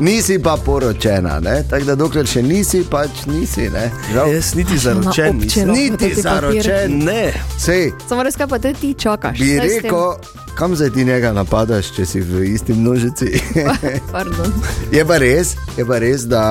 Nisi 0.00 0.38
pa 0.38 0.56
poročena, 0.64 1.40
ne? 1.40 1.64
tako 1.70 1.84
da 1.84 1.94
dokler 1.94 2.26
še 2.26 2.42
nisi, 2.42 2.84
pač 2.90 3.24
nisi. 3.26 3.70
Jaz 4.14 4.54
niti 4.54 4.78
zaročen 4.78 5.38
nisem. 5.38 5.68
niti 5.68 6.14
zaročen. 6.14 6.98
Ne, 7.04 7.32
Sej, 7.58 7.92
Samo 8.08 8.22
res, 8.22 8.36
kaj 8.36 8.46
pa 8.46 8.58
te 8.58 8.72
ti 8.72 8.94
čakaš? 8.94 9.38
bi 9.38 9.58
rekel, 9.58 10.14
kam 10.54 10.76
zdaj 10.76 10.90
ti 10.90 11.04
njega 11.04 11.32
napadaš, 11.32 11.92
če 11.96 12.06
si 12.06 12.20
v 12.20 12.44
isti 12.54 12.72
množici. 12.72 13.26
Pardon. 14.12 14.52
je, 14.92 15.04
pa 15.04 15.18
res, 15.18 15.56
je 15.76 15.86
pa 15.86 15.98
res, 15.98 16.24
da 16.28 16.42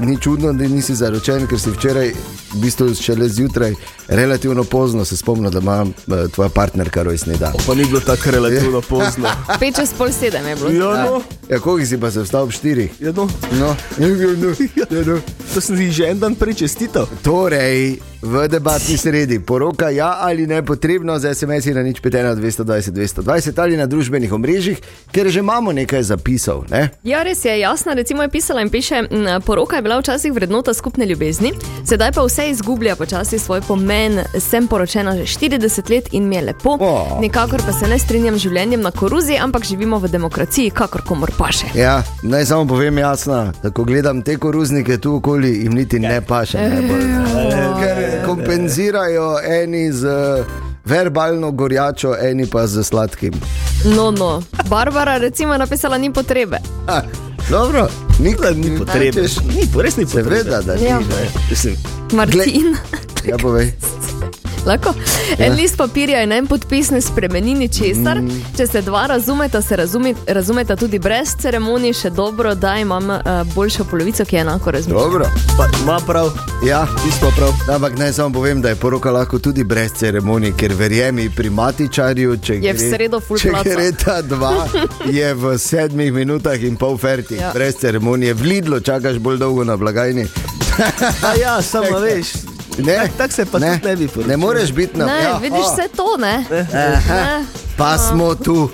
ni 0.00 0.18
čudno, 0.20 0.52
da 0.52 0.68
nisi 0.68 0.94
zaročen, 0.94 1.46
ker 1.46 1.60
si 1.60 1.70
včeraj, 1.70 2.12
v 2.54 2.60
bistvu 2.62 2.94
šele 2.94 3.28
zjutraj, 3.28 3.74
relativno 4.08 4.64
pozno 4.64 5.04
se 5.04 5.16
spomnil, 5.16 5.50
da 5.50 5.58
ima 5.58 5.84
eh, 5.84 6.28
tvoja 6.28 6.48
partnerka 6.48 7.02
rojstni 7.02 7.36
dan. 7.36 7.52
pa 7.66 7.74
ni 7.74 7.84
bilo 7.84 8.00
tako 8.00 8.30
relativno 8.30 8.80
pozno. 8.80 9.28
Pet 9.60 9.76
čez 9.76 9.92
pol 9.98 10.12
sedem 10.12 10.46
je 10.46 10.56
bilo. 10.56 10.70
Ja, 10.70 11.04
no, 11.04 11.22
Ja, 11.48 11.58
koliko 11.60 11.86
si 11.86 12.00
pa 12.00 12.10
se 12.10 12.22
vstal 12.22 12.42
ob 12.42 12.50
štirih? 12.52 12.90
ja, 13.00 13.12
no. 13.12 13.28
No, 13.52 13.76
no, 13.98 14.06
ja, 14.76 15.04
no. 15.06 15.20
To 15.54 15.60
sem 15.60 15.76
ti 15.76 15.90
že 15.92 16.04
en 16.10 16.18
dan 16.18 16.34
prej 16.34 16.54
čestital. 16.54 17.08
Torej, 17.22 18.00
v 18.22 18.48
debatni 18.48 18.96
sredi, 18.98 19.38
poroka 19.40 19.88
ja 19.90 20.18
ali 20.20 20.46
ne 20.46 20.62
potrebno 20.62 21.18
za 21.18 21.34
SMS-i 21.34 21.74
na 21.74 21.82
nič 21.82 22.00
5, 22.00 22.34
220, 22.36 22.90
220 22.90 23.37
ali 23.58 23.76
na 23.76 23.86
družbenih 23.86 24.32
omrežjih, 24.32 24.78
ker 25.12 25.28
že 25.28 25.40
imamo 25.40 25.72
nekaj 25.72 26.02
zapisov. 26.02 26.64
Ne? 26.70 26.88
Ja, 27.04 27.22
res 27.22 27.44
je, 27.44 27.60
jasna, 27.60 27.94
recimo 27.94 28.22
je 28.22 28.28
pisala 28.28 28.60
in 28.62 28.70
piše, 28.70 28.94
"M, 29.10 29.42
poroka 29.46 29.76
je 29.76 29.82
bila 29.82 29.98
včasih 29.98 30.32
vrednota 30.32 30.74
skupne 30.74 31.06
ljubezni, 31.06 31.52
sedaj 31.84 32.12
pa 32.12 32.22
vse 32.22 32.50
izgublja 32.50 32.96
počasi 32.96 33.38
svoj 33.38 33.60
pomen. 33.60 34.20
Sem 34.38 34.66
poročena 34.68 35.16
že 35.16 35.22
40 35.22 35.90
let 35.90 36.08
in 36.12 36.28
mi 36.28 36.36
je 36.36 36.42
lepo, 36.42 36.76
O. 36.80 37.18
nikakor 37.20 37.60
pa 37.66 37.72
se 37.72 37.88
ne 37.88 37.98
strinjam 37.98 38.34
z 38.34 38.38
življenjem 38.38 38.80
na 38.80 38.90
koruzi, 38.90 39.36
ampak 39.40 39.64
živimo 39.64 39.98
v 39.98 40.08
demokraciji, 40.08 40.70
kakor 40.70 41.02
komor 41.02 41.30
paše. 41.38 41.66
Ja, 41.74 42.02
naj 42.22 42.44
samo 42.44 42.66
povem 42.66 42.98
jasno, 42.98 43.52
da 43.62 43.70
ko 43.70 43.84
gledam 43.84 44.22
te 44.22 44.36
koruznike 44.36 44.98
tu 44.98 45.14
okoli, 45.16 45.48
jim 45.62 45.72
niti 45.74 45.98
ne 45.98 46.20
paše. 46.20 46.58
Ne, 46.58 46.82
bolj, 46.88 47.04
ker 47.80 48.26
kompenzirajo 48.26 49.38
eni 49.44 49.92
z 49.92 50.04
eh, 50.06 50.44
verbalno 50.88 51.50
gorjačo, 51.50 52.14
eni 52.20 52.46
pa 52.46 52.66
z 52.66 52.84
sladkim. 52.84 53.34
No, 53.84 54.10
no, 54.10 54.42
Barbara 54.68 55.18
recimo 55.18 55.52
je 55.52 55.58
napisala, 55.58 55.98
ni 55.98 56.12
potrebe. 56.12 56.58
Ah, 56.86 57.02
dobro, 57.50 57.88
nikoli 58.18 58.54
Ni 58.54 58.78
potrebe. 58.78 59.20
Ni, 59.20 59.82
res 59.82 59.96
ni 59.96 60.04
potrebe. 60.06 60.28
Seveda, 60.28 60.62
da 60.62 60.74
ni. 60.74 60.84
Ja. 60.84 60.98
ne. 60.98 61.28
Mislim, 61.50 61.76
Martin. 62.12 62.76
Ja, 63.24 63.36
povej. 63.36 63.72
Lahko. 64.66 64.94
En 65.38 65.54
list 65.54 65.76
papirja 65.76 66.22
in 66.22 66.32
en 66.32 66.46
podpis 66.46 66.90
ne 66.90 67.00
spremeni 67.00 67.54
ničesar. 67.54 68.20
Mm. 68.22 68.42
Če 68.56 68.66
se 68.66 68.82
dva 68.82 69.06
razumeta, 69.06 69.62
se 69.62 69.76
razumi, 69.76 70.14
razumeta 70.26 70.76
tudi 70.76 70.98
brez 70.98 71.36
ceremonij, 71.40 71.92
še 71.92 72.10
dobro, 72.10 72.54
da 72.54 72.76
imam 72.78 73.10
uh, 73.10 73.20
boljšo 73.54 73.84
polovico, 73.90 74.24
ki 74.24 74.36
je 74.36 74.40
enako 74.40 74.70
razmišlja. 74.70 75.00
Dobro. 75.00 75.30
pa 75.56 75.68
ima 75.82 76.00
prav, 76.06 76.30
Ja, 76.66 76.86
ti 76.86 77.12
smo 77.18 77.30
prav. 77.36 77.52
Ampak 77.74 77.98
naj 77.98 78.12
samo 78.12 78.34
povem, 78.34 78.62
da 78.62 78.68
je 78.68 78.76
poroka 78.76 79.10
lahko 79.10 79.38
tudi 79.38 79.64
brez 79.64 79.92
ceremonij, 79.92 80.52
ker 80.56 80.74
verjemi 80.74 81.30
pri 81.36 81.50
matičarju, 81.50 82.36
če 82.42 82.58
Je 82.62 82.72
v 82.72 82.90
sredo 82.90 83.20
ful 83.20 83.38
če 83.38 83.52
gre 83.64 83.92
ta 83.92 84.20
dva, 84.22 84.66
je 85.06 85.34
v 85.34 85.54
sedmih 85.58 86.12
minutah 86.12 86.62
in 86.62 86.76
pol 86.76 86.98
ferti, 86.98 87.38
ja. 87.38 87.48
Ja. 87.48 87.52
brez 87.54 87.78
ceremonije. 87.80 88.34
V 88.34 88.42
Lidlu 88.42 88.80
čakaš 88.80 89.18
bolj 89.22 89.38
dolgo 89.38 89.64
na 89.64 89.76
blagajni. 89.76 90.26
A 91.22 91.34
ja, 91.40 91.62
samo 91.62 91.98
veš. 92.04 92.47
Ne, 92.78 92.96
Tak, 92.96 93.10
tak 93.16 93.32
se 93.32 93.44
pa 93.44 93.58
ne, 93.58 93.72
tudi 93.72 93.86
ne 93.86 93.96
bi 93.96 94.06
poročil. 94.06 94.28
ne 94.28 94.36
moreš 94.36 94.72
biti 94.72 94.98
na 94.98 95.06
Ne, 95.06 95.22
ja, 95.22 95.38
vidiš 95.38 95.60
a, 95.60 95.72
vse 95.72 95.88
to, 95.90 96.16
ne? 96.16 96.44
Aha, 96.74 97.14
Ne. 97.14 97.44
pa 97.76 97.98
smo 97.98 98.34
tu. 98.34 98.70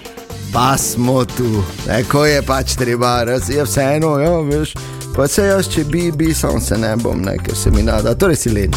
Pa 0.52 0.76
smo 0.76 1.24
tu, 1.26 1.48
ne, 1.88 2.04
ko 2.04 2.24
je 2.24 2.42
pač 2.42 2.74
treba, 2.74 3.24
raz, 3.24 3.50
je 3.50 3.64
vseeno, 3.64 4.18
ja, 4.18 4.30
veš. 4.40 4.74
Pa 5.12 5.26
se 5.28 5.44
jaz, 5.44 5.68
če 5.68 5.84
bi, 5.84 6.12
bi, 6.12 6.34
sam 6.34 6.60
se 6.60 6.78
ne 6.78 6.96
bom, 6.96 7.18
ne, 7.20 7.34
ker 7.38 7.56
se 7.56 7.70
mi 7.70 7.82
nada, 7.82 8.14
torej 8.14 8.36
si 8.36 8.50
len. 8.50 8.70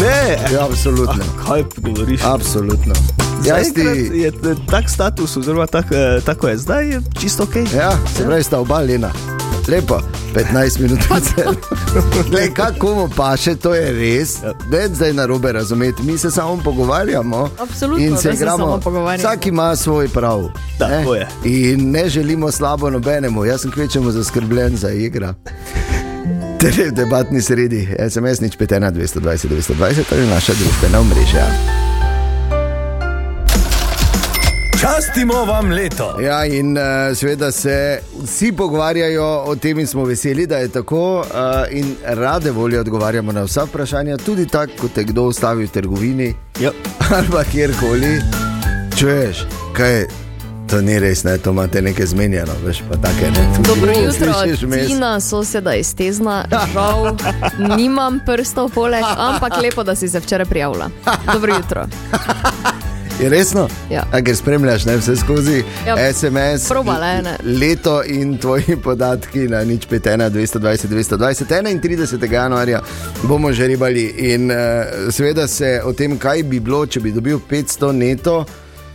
Ne, 0.00 0.38
Ja, 0.50 0.64
absolutno. 0.64 1.24
kaj 1.38 1.64
govoriš? 1.78 2.20
Absolutno. 2.24 2.94
Jaz 3.44 3.66
Zaenkrat 3.66 3.94
ti, 3.94 4.18
je 4.18 4.32
tak 4.66 4.88
status, 4.88 5.36
oziroma 5.36 5.66
tak, 5.66 5.84
eh, 5.90 6.20
tako 6.24 6.48
je 6.48 6.58
zdaj, 6.58 6.88
je 6.88 7.00
čisto 7.20 7.42
ok. 7.42 7.56
ja, 7.74 7.92
se 8.16 8.24
pravi, 8.24 8.42
sta 8.42 8.58
oba 8.58 8.80
lena. 8.80 9.10
Lepo, 9.68 10.00
15 10.34 10.80
minut. 10.80 11.00
Glej, 12.30 12.50
kako 12.54 12.94
mu 12.94 13.08
pa 13.16 13.36
še, 13.36 13.54
to 13.56 13.74
je 13.74 13.92
res. 13.92 14.36
Ne 14.70 14.88
zdaj 14.88 15.12
na 15.12 15.26
robe 15.26 15.52
razumeti, 15.52 16.02
mi 16.02 16.18
se 16.18 16.30
samo 16.30 16.60
pogovarjamo. 16.64 17.50
Absolutno, 17.58 18.04
in 18.04 18.16
se 18.16 18.28
da 18.28 18.34
igramo. 18.34 18.58
samo 18.58 18.80
pogovarjamo. 18.80 19.28
Vsak 19.28 19.46
ima 19.46 19.76
svoj 19.76 20.08
prav. 20.08 20.48
Tako 20.78 21.14
ne? 21.14 21.20
je. 21.20 21.28
In 21.72 21.90
ne 21.90 22.08
želimo 22.08 22.50
slabo 22.50 22.90
nobenemu, 22.90 23.44
jaz 23.44 23.60
sem 23.60 23.70
kvečemu 23.70 24.10
zaskrbljen 24.10 24.76
za 24.76 24.90
igra. 24.90 25.34
Torej, 26.60 26.88
v 26.88 26.92
debatni 26.92 27.42
sredi, 27.42 27.88
SMS 28.10 28.40
nič 28.40 28.56
5, 28.56 28.80
1, 28.80 28.92
220, 28.92 29.48
220, 29.48 30.08
to 30.08 30.14
je 30.14 30.26
naša 30.26 30.52
družbena 30.52 31.00
omrežja. 31.00 31.48
Častimo 34.84 35.44
vam 35.44 35.70
leto. 35.70 36.20
Ja, 36.20 36.44
in 36.44 36.76
uh, 36.78 37.16
seveda 37.16 37.52
se 37.52 38.00
vsi 38.22 38.52
pogovarjajo 38.52 39.24
o 39.46 39.56
tem, 39.56 39.78
in 39.78 39.86
smo 39.86 40.04
veseli, 40.04 40.46
da 40.46 40.56
je 40.56 40.68
tako. 40.68 41.18
Uh, 41.20 41.24
in 41.70 41.94
rade 42.04 42.50
volje 42.50 42.80
odgovarjamo 42.80 43.32
na 43.32 43.42
vsa 43.42 43.64
vprašanja, 43.64 44.16
tudi 44.16 44.46
tako, 44.46 44.72
kot 44.80 44.92
te 44.92 45.04
kdo 45.04 45.22
ustavi 45.22 45.64
v 45.64 45.70
trgovini 45.70 46.34
Ja. 46.60 46.70
ali 47.16 47.26
pa 47.32 47.44
kjerkoli. 47.44 48.20
Čuješ, 48.98 49.46
kaj 49.76 50.06
to 50.70 50.80
ni 50.80 50.98
res, 50.98 51.24
ne, 51.24 51.38
to 51.38 51.50
imate 51.50 51.82
nekaj 51.82 52.06
zmenjeno, 52.06 52.52
veš 52.64 52.82
pa 52.90 52.96
take 52.96 53.30
ne. 53.30 53.48
Dobro 53.66 53.92
jutro. 53.92 54.32
Tina, 54.86 55.20
soseda 55.20 55.74
iz 55.74 55.94
Tezna. 55.94 56.44
Žal, 56.72 57.16
nimam 57.76 58.20
prstov 58.26 58.70
poleg, 58.74 59.04
ampak 59.16 59.52
lepo, 59.62 59.82
da 59.82 59.94
si 59.94 60.08
se 60.08 60.20
včeraj 60.20 60.46
prijavila. 60.46 60.90
Dobro 61.32 61.54
jutro. 61.54 61.86
Je 63.22 63.28
resno? 63.28 63.68
Ja. 63.90 64.02
A, 64.12 64.18
ker 64.22 64.36
spremljaš 64.36 64.84
ne, 64.84 64.96
vse 64.96 65.16
skozi 65.16 65.62
Ja, 65.86 65.94
SMS, 66.12 66.68
probala 66.68 67.20
ne. 67.22 67.36
leto 67.44 68.02
in 68.02 68.38
tvoji 68.38 68.76
podatki 68.76 69.38
na 69.48 69.64
nič 69.64 69.86
5, 69.86 70.00
1, 70.16 70.30
220, 70.30 70.88
220, 70.88 71.44
31. 71.80 72.32
januarja 72.32 72.80
bomo 73.22 73.52
že 73.52 73.66
ribali. 73.66 74.04
In 74.34 74.50
uh, 74.50 74.56
seveda 75.10 75.46
se 75.48 75.80
o 75.84 75.92
tem, 75.92 76.18
kaj 76.18 76.42
bi 76.42 76.60
bilo, 76.60 76.86
če 76.86 77.00
bi 77.00 77.12
dobil 77.12 77.38
500 77.50 77.92
neto. 77.92 78.44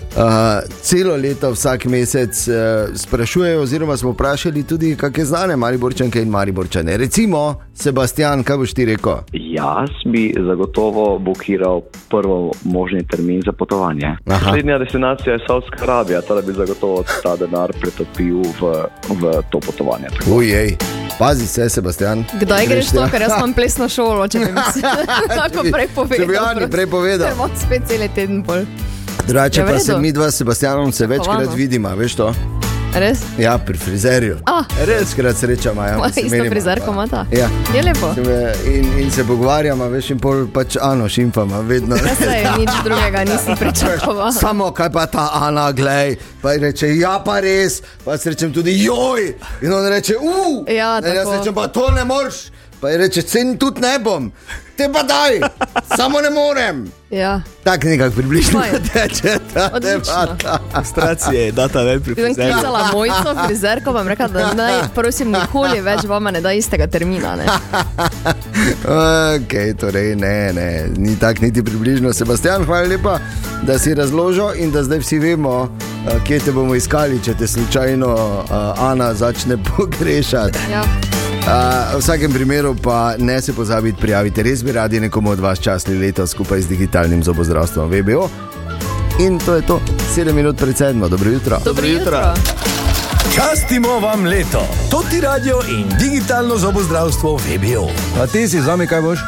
Uh, 0.10 0.66
celo 0.82 1.16
leto, 1.16 1.52
vsak 1.52 1.86
mesec 1.86 2.48
uh, 2.48 2.56
sprašujejo, 2.96 3.62
oziroma 3.62 3.98
smo 3.98 4.12
vprašali 4.12 4.64
tudi, 4.64 4.96
kakšne 4.96 5.26
znane 5.26 5.56
Mariborčanke 5.56 6.22
in 6.22 6.30
Mariborčane. 6.30 6.98
Recimo, 6.98 7.56
Sebastian, 7.74 8.44
kaj 8.44 8.58
boš 8.58 8.74
ti 8.74 8.86
rekel? 8.86 9.22
Jaz 9.34 9.90
bi 10.06 10.34
zagotovo 10.48 11.20
blokiral 11.20 11.82
prvo 12.10 12.52
možni 12.64 13.08
termin 13.08 13.42
za 13.46 13.52
potovanje. 13.52 14.06
Aha. 14.06 14.46
Naslednja 14.46 14.78
destinacija 14.78 15.34
je 15.34 15.40
Saudska 15.48 15.78
Arabija, 15.82 16.22
da 16.22 16.42
bi 16.42 16.54
zagotovo 16.54 17.04
ta 17.24 17.36
denar 17.36 17.72
pretopil 17.82 18.42
v, 18.42 18.74
v 19.10 19.42
to 19.50 19.60
potovanje. 19.60 20.08
Tako 20.20 20.38
Ujej, 20.38 20.78
pazi 21.20 21.48
se, 21.48 21.70
Sebastian. 21.70 22.24
Kdaj 22.42 22.68
greš 22.68 22.92
to, 22.92 23.08
ker 23.12 23.22
jaz 23.22 23.32
imam 23.38 23.54
plesno 23.54 23.90
šolo, 23.90 24.28
če 24.28 24.40
bi 24.40 24.52
mi 24.52 24.62
se 24.74 24.82
tako 25.42 25.64
prej 25.72 25.88
povedal. 25.96 26.26
Če 26.26 26.32
bi 26.32 26.38
Ani 26.38 26.72
prej 26.72 26.88
povedal. 26.88 27.28
Ker 27.28 27.38
imam 27.38 27.52
spet 27.56 27.86
cel 27.88 28.10
teden 28.16 28.44
pol. 28.44 28.66
Drugače 29.28 29.60
Ja, 29.62 29.68
pa 29.68 29.80
se 29.80 29.98
mi 29.98 30.12
dva 30.12 30.32
s 30.32 30.36
Sebastianom 30.38 30.92
se 30.92 31.08
večkrat 31.08 31.56
vidimo, 31.56 31.96
veš 31.96 32.16
to? 32.16 32.34
Res? 32.94 33.20
Ja, 33.38 33.58
pri 33.58 33.78
frizerju. 33.78 34.38
Ah. 34.46 34.64
Večkrat 34.88 35.38
srečamo. 35.38 35.84
Ja, 35.84 36.10
se 36.14 36.22
isto 36.22 36.32
menimo, 36.32 36.52
frizerko 36.52 36.86
pa- 36.86 36.92
imata. 36.92 37.26
Ja. 37.32 37.50
Je 37.76 37.84
lepo. 37.84 38.14
In, 38.66 39.00
in 39.00 39.12
se 39.12 39.24
pogovarjamo, 39.24 39.86
veš, 39.86 40.10
in 40.10 40.20
pol 40.20 40.48
pač 40.54 40.78
Ano 40.82 41.10
šimfama, 41.10 41.60
vedno. 41.60 41.96
Jaz 41.96 42.18
se 42.18 42.44
nič 42.58 42.70
drugega 42.84 43.24
nisem 43.24 43.58
pričakovala. 43.58 44.32
Samo 44.42 44.72
kaj 44.72 44.90
pa 44.92 45.06
ta 45.06 45.30
Ana, 45.34 45.72
glej, 45.72 46.16
pa 46.42 46.54
reče, 46.54 46.98
ja, 46.98 47.20
pa 47.26 47.40
res, 47.40 47.82
pa 48.06 48.18
se 48.18 48.30
rečem 48.30 48.54
tudi, 48.54 48.84
joj, 48.84 49.36
in 49.62 49.74
on 49.74 49.88
reče, 49.88 50.18
uf, 50.18 50.66
Ja, 50.70 50.98
in 50.98 51.16
jaz 51.16 51.28
rečem, 51.40 51.54
pa 51.54 51.68
to 51.68 51.92
ne 51.92 52.06
moreš, 52.06 52.50
pa 52.82 52.90
ji 52.90 52.98
reče, 52.98 53.22
cen 53.22 53.58
tudi 53.58 53.82
ne 53.82 54.00
bom, 54.00 54.32
te 54.78 54.90
pa 54.94 55.04
daj, 55.04 55.40
samo 55.98 56.22
ne 56.22 56.30
morem. 56.30 56.86
Ja. 57.10 57.42
Tako 57.64 57.88
nekako 57.88 58.16
približno 58.16 58.62
teče 58.94 59.38
ta 59.54 59.80
debata. 59.80 60.60
Frustracije 60.74 61.46
je 61.46 61.52
data 61.52 61.82
ven 61.82 62.02
pri 62.04 62.16
Ker 62.16 62.24
sem 62.26 62.34
frizerju. 62.34 62.54
klicala 62.54 62.92
mojco, 62.94 63.36
frizerko, 63.46 63.92
vam 63.92 64.08
rekla, 64.08 64.28
da 64.28 64.54
naj, 64.54 64.74
prosim, 64.96 65.32
nikoli 65.32 65.82
več 65.82 66.06
vama 66.08 66.32
ne 66.32 66.42
da 66.42 66.54
istega 66.54 66.88
termina. 66.88 67.36
Ne? 67.36 67.46
Okay, 68.90 69.74
torej, 69.80 70.16
ne, 70.16 70.54
ne, 70.54 70.88
ni 70.98 71.16
tako 71.20 71.46
niti 71.46 71.64
približno. 71.64 72.14
Sebastian, 72.14 72.66
hvala 72.66 72.88
lepa, 72.88 73.20
da 73.64 73.80
si 73.80 73.94
razložil 73.94 74.52
in 74.56 74.72
da 74.72 74.84
zdaj 74.84 75.00
vsi 75.00 75.20
vemo, 75.20 75.70
eh, 76.08 76.20
kje 76.28 76.40
te 76.40 76.52
bomo 76.52 76.76
iskali, 76.76 77.24
če 77.24 77.34
te 77.34 77.48
slučajno 77.48 78.14
uh, 78.14 78.84
Ana 78.90 79.14
začne 79.14 79.58
pogrešati. 79.78 80.60
Ja. 80.72 80.84
Uh, 81.40 81.96
v 81.96 82.00
vsakem 82.00 82.34
primeru 82.34 82.76
pa 82.76 83.16
ne 83.18 83.42
se 83.42 83.54
pozabite 83.54 84.02
prijaviti, 84.02 84.44
res 84.44 84.64
bi 84.64 84.72
radi 84.72 85.00
nekomu 85.00 85.30
od 85.30 85.40
vas 85.40 85.60
časli 85.60 86.00
leto 86.00 86.28
skupaj 86.28 86.62
z 86.62 86.68
digitalnim 86.68 87.24
zobozdravstvom 87.24 87.90
VBO. 87.90 88.30
In 89.20 89.40
to 89.40 89.56
je 89.56 89.62
to, 89.62 89.82
7 90.16 90.34
minut 90.34 90.58
pred 90.58 90.78
sedmo, 90.78 91.10
dobro 91.10 91.30
jutro. 91.30 91.60
Dobro 91.66 91.88
jutro. 91.88 92.34
Častimo 93.36 94.00
vam 94.00 94.26
leto. 94.26 94.68
To 94.92 95.04
ti 95.10 95.22
radio 95.22 95.62
in 95.70 95.90
digitalno 96.00 96.58
zobozdravstvo 96.58 97.36
VBO. 97.36 97.88
Pa 98.18 98.28
ti 98.28 98.48
si 98.48 98.62
z 98.62 98.66
nami, 98.66 98.88
kaj 98.88 99.02
boš? 99.02 99.20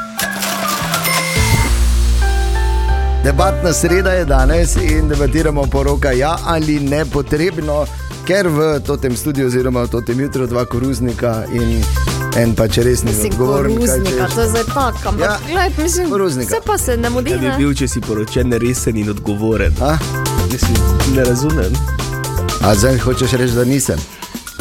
Debatna 3.23 3.73
sreda 3.73 4.11
je 4.11 4.25
danes 4.25 4.75
in 4.75 5.07
debatiramo 5.07 5.61
poroka, 5.61 6.11
ja 6.11 6.37
ali 6.45 6.79
ne 6.79 7.05
potrebno, 7.05 7.85
ker 8.31 8.47
v 8.47 8.79
tem 8.97 9.11
studiu, 9.11 9.47
oziroma 9.47 9.83
v 9.83 10.01
tem 10.01 10.19
jutru, 10.19 10.47
dva 10.47 10.63
koruznika 10.65 11.43
in 11.51 11.83
en 12.39 12.55
pa 12.55 12.63
če 12.63 12.83
res 12.83 13.03
ni 13.03 13.11
odgovoren. 13.11 13.75
kaj 13.75 13.87
koruznika, 13.99 14.27
to 14.31 14.41
je 14.41 14.47
zdaj 14.47 14.63
tako, 14.63 15.09
ampak 15.09 15.19
Ja, 15.19 15.27
ja, 15.27 15.39
gled, 15.47 15.83
mislim, 15.83 16.09
koruznika. 16.09 16.47
vse 16.47 16.61
pa 16.63 16.77
se 16.77 16.97
ne 16.97 17.09
mudi. 17.09 17.35
Bi 17.35 17.43
Ne? 17.43 17.57
bil, 17.57 17.73
če 17.75 17.87
si 17.87 17.99
poročen, 17.99 18.53
resen 18.53 18.95
in 18.95 19.09
odgovoren. 19.09 19.73
A? 19.81 19.97
Mislim, 20.47 20.77
ne 21.11 21.23
razumem. 21.23 21.73
A 22.61 22.71
zdaj 22.71 22.97
hočeš 22.99 23.31
reči, 23.33 23.51
da 23.51 23.65
nisem? 23.65 23.99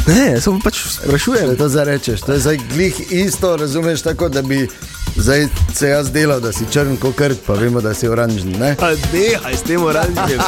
Ne, 0.08 0.40
samo 0.40 0.58
pač 0.58 0.82
sprašujem. 0.88 1.54
to 1.54 1.68
zdaj 1.68 1.84
rečeš. 1.84 2.20
To 2.20 2.32
je 2.32 2.38
zdaj 2.40 2.58
glih 2.74 3.12
isto, 3.12 3.56
razumeš 3.56 4.02
tako, 4.02 4.28
da 4.28 4.42
bi 4.42 4.66
zdaj 5.20 5.46
se 5.74 5.88
jaz 5.88 6.10
delal, 6.12 6.40
da 6.40 6.52
si 6.52 6.64
črn 6.72 6.96
kot 6.96 7.16
krt, 7.16 7.38
pa 7.46 7.52
vemo, 7.52 7.80
da 7.80 7.94
si 7.94 8.08
oranžni. 8.08 8.58
Ne? 8.58 8.74
Pa 8.80 8.90
nehaj 9.12 9.54
s 9.54 9.62
tem 9.62 9.82
oranžnim. 9.82 10.40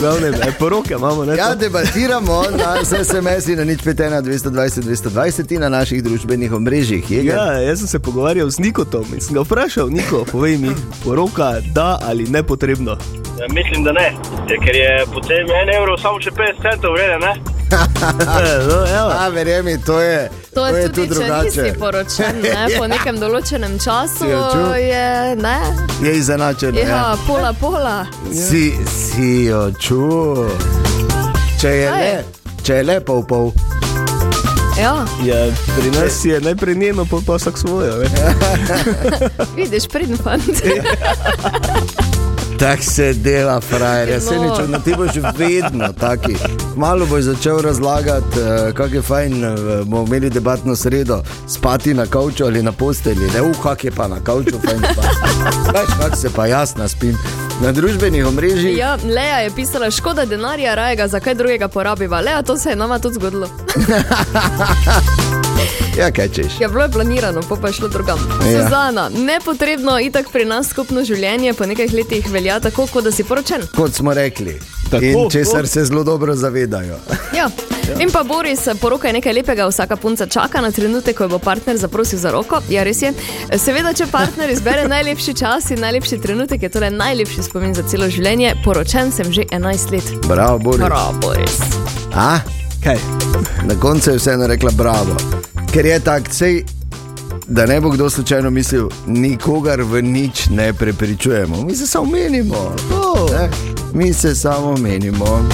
Glavne, 0.00 0.28
e, 0.28 0.52
poroke 0.58 0.94
imamo, 0.94 1.24
ne? 1.24 1.36
Ja, 1.36 1.54
debatiramo 1.54 2.42
na 2.58 2.84
SMS-i 2.84 3.56
na 3.56 3.64
nič 3.64 3.80
5, 3.82 4.20
220, 4.22 4.82
220 4.82 5.54
in 5.54 5.60
na 5.60 5.68
naših 5.68 6.02
družbenih 6.04 6.52
omrežjih. 6.52 7.10
Je, 7.10 7.24
Ja, 7.24 7.52
jaz 7.52 7.78
sem 7.78 7.88
se 7.88 7.98
pogovarjal 7.98 8.50
z 8.50 8.58
Nikotom 8.58 9.04
in 9.14 9.20
sem 9.20 9.34
ga 9.34 9.42
vprašal, 9.42 9.90
Niko, 9.90 10.24
povej 10.32 10.58
mi, 10.58 10.74
poroka 11.04 11.60
da 11.74 11.98
ali 12.02 12.28
ne 12.28 12.42
potrebno. 12.42 12.98
Ja, 13.40 13.46
mislim, 13.50 13.84
da 13.84 13.92
ne, 13.92 14.12
Ja, 14.50 14.56
ker 14.60 14.76
je 14.76 15.04
potem 15.12 15.50
en 15.62 15.74
evro 15.76 15.96
samo 15.98 16.20
še 16.20 16.30
50 16.30 16.62
centov 16.62 16.92
vreden. 16.92 17.20
Ne? 17.20 17.53
E, 18.04 18.66
no. 18.66 19.08
A, 19.10 19.28
verjemi, 19.28 19.78
to 19.78 20.00
je, 20.00 20.30
To 20.54 20.66
je 20.66 20.88
tudi, 20.88 21.08
tu 21.08 21.14
če 21.14 21.20
drugače. 21.20 21.62
nisi 21.62 21.78
poročen 21.78 22.40
ne, 22.42 22.66
po 22.78 22.86
nekem 22.86 23.18
določenem 23.18 23.78
času, 23.78 24.28
je 24.76 25.36
ne. 25.36 25.56
Je 26.02 26.16
izenačeno. 26.16 26.78
Ja, 26.78 27.16
pola, 27.26 27.52
pola. 27.52 28.06
Si, 28.30 28.74
si 28.86 29.44
jo 29.44 29.72
čul. 29.80 30.48
Če 31.60 31.68
je 31.70 31.88
Kaj? 31.90 32.02
le, 32.02 32.24
če 32.62 32.74
je 32.74 32.82
le 32.84 33.00
pol 33.00 33.24
pol. 33.24 33.52
Ja, 34.74 35.06
Ja, 35.22 35.38
pri 35.78 35.90
nas 35.94 36.24
je 36.24 36.40
najprej 36.40 36.74
njeno, 36.74 37.04
pol 37.06 37.22
pa 37.26 37.38
vsak 37.38 37.58
svojo. 37.58 38.02
vidiš, 39.56 39.86
pridn 39.88 40.18
fant. 40.18 40.50
Tako 42.58 42.82
se 42.82 43.12
dela, 43.14 43.60
frajer. 43.60 44.08
Jaz 44.08 44.24
se 44.24 44.34
No. 44.34 44.42
nič, 44.42 44.68
na 44.68 44.78
ti 44.78 44.94
boš 44.94 45.10
vedno 45.36 45.92
taki. 45.92 46.36
Malo 46.76 47.06
boš 47.06 47.22
začel 47.22 47.58
razlagati, 47.58 48.38
uh, 48.38 48.74
kako 48.74 48.94
je 48.94 49.02
fajn, 49.02 49.44
uh, 49.44 49.50
bomo 49.84 50.06
imeli 50.06 50.30
debatno 50.30 50.76
sredo, 50.76 51.22
spati 51.48 51.94
na 51.94 52.06
kavču 52.06 52.44
ali 52.44 52.62
na 52.62 52.72
posteli. 52.72 53.30
Ne, 53.34 53.42
uh, 53.42 53.62
kak 53.62 53.84
je 53.84 53.90
pa 53.90 54.08
na 54.08 54.16
kavču, 54.16 54.58
fajn 54.60 54.78
spati. 54.92 55.16
Veš, 55.74 55.98
kak 56.00 56.16
se 56.16 56.30
pa 56.30 56.46
jaz 56.46 56.76
naspim. 56.76 57.18
Na 57.60 57.72
družbenih 57.72 58.26
omrežjih. 58.26 58.78
Ja, 58.78 58.98
Leja 59.04 59.38
je 59.38 59.50
pisala, 59.50 59.90
škoda 59.90 60.24
denarja, 60.24 60.74
raje 60.74 60.96
ga 60.96 61.08
za 61.08 61.20
kaj 61.20 61.34
drugega 61.34 61.68
porabiva. 61.68 62.20
Leja, 62.20 62.42
to 62.42 62.56
se 62.58 62.70
je 62.70 62.76
nama 62.76 62.98
tudi 62.98 63.14
zgodilo. 63.14 63.48
Ja, 65.98 66.10
kaj 66.10 66.28
češ. 66.28 66.58
Ja, 66.60 66.68
bilo 66.68 66.82
je 66.82 66.90
planirano, 66.90 67.40
pa 67.48 67.56
pa 67.56 67.68
je 67.68 67.72
šlo 67.72 67.88
drugam. 67.88 68.18
Ja. 68.42 68.62
Suzana, 68.62 69.08
nepotrebno, 69.08 70.00
itak 70.00 70.30
pri 70.32 70.44
nas 70.44 70.68
skupno 70.68 71.04
življenje 71.04 71.54
po 71.54 71.66
nekaj 71.66 71.86
letih 71.94 72.30
velja 72.30 72.58
tako, 72.60 72.86
kot 72.90 73.04
da 73.04 73.12
si 73.12 73.24
poročen. 73.24 73.62
Kot 73.76 73.94
smo 73.94 74.14
rekli. 74.14 74.58
Tako, 74.90 75.04
In 75.04 75.30
česar 75.30 75.68
se 75.68 75.84
zelo 75.84 76.02
dobro 76.04 76.34
zavedajo. 76.34 76.98
Ja. 77.36 77.48
In 78.00 78.10
pa 78.10 78.22
Boris, 78.22 78.68
poroka 78.80 79.06
je 79.06 79.12
nekaj 79.12 79.32
lepega, 79.32 79.66
vsaka 79.68 79.96
punca 79.96 80.26
čaka 80.26 80.60
na 80.60 80.70
trenutek, 80.70 81.16
ko 81.16 81.24
jo 81.24 81.28
bo 81.28 81.38
partner 81.38 81.76
zaprosil 81.76 82.18
za 82.18 82.30
roko. 82.30 82.60
Ja, 82.68 82.82
res 82.82 83.02
je. 83.02 83.12
Seveda, 83.58 83.92
če 83.92 84.06
partner 84.10 84.50
izbere 84.50 84.88
najlepši 84.94 85.34
čas 85.34 85.70
in 85.70 85.80
najlepši 85.84 86.20
trenutek, 86.22 86.62
je 86.62 86.72
to 86.74 86.82
le 86.82 86.90
najlepši 86.90 87.46
spomin 87.46 87.74
za 87.74 87.86
celo 87.88 88.10
življenje. 88.10 88.54
Poročen 88.64 89.12
sem 89.12 89.32
že 89.32 89.46
11 89.52 89.94
let. 89.94 90.12
Bravo, 90.28 90.58
Boris. 90.58 90.86
Bravo, 90.86 91.18
Boris. 91.20 91.58
A? 92.14 92.38
Kaj? 92.84 92.98
Na 93.64 93.78
koncu 93.80 94.10
je 94.10 94.18
vseeno 94.18 94.46
rekla 94.46 94.70
bravo. 94.76 95.43
Ker 95.74 95.86
je 95.86 96.00
tak, 96.00 96.22
sej, 96.30 96.62
da 97.48 97.66
ne 97.66 97.80
bo 97.80 97.90
kdo 97.90 98.10
slučajno 98.10 98.50
mislil, 98.50 98.88
nikogar 99.06 99.82
v 99.82 100.02
nič 100.02 100.46
ne 100.50 100.72
prepričujemo, 100.72 101.62
mi 101.62 101.74
se 101.76 101.86
samo 101.86 102.10
menimo. 102.10 102.76
Ne? 103.32 103.48
Mi 103.92 104.12
se 104.12 104.34
samo 104.34 104.76
menimo. 104.76 105.48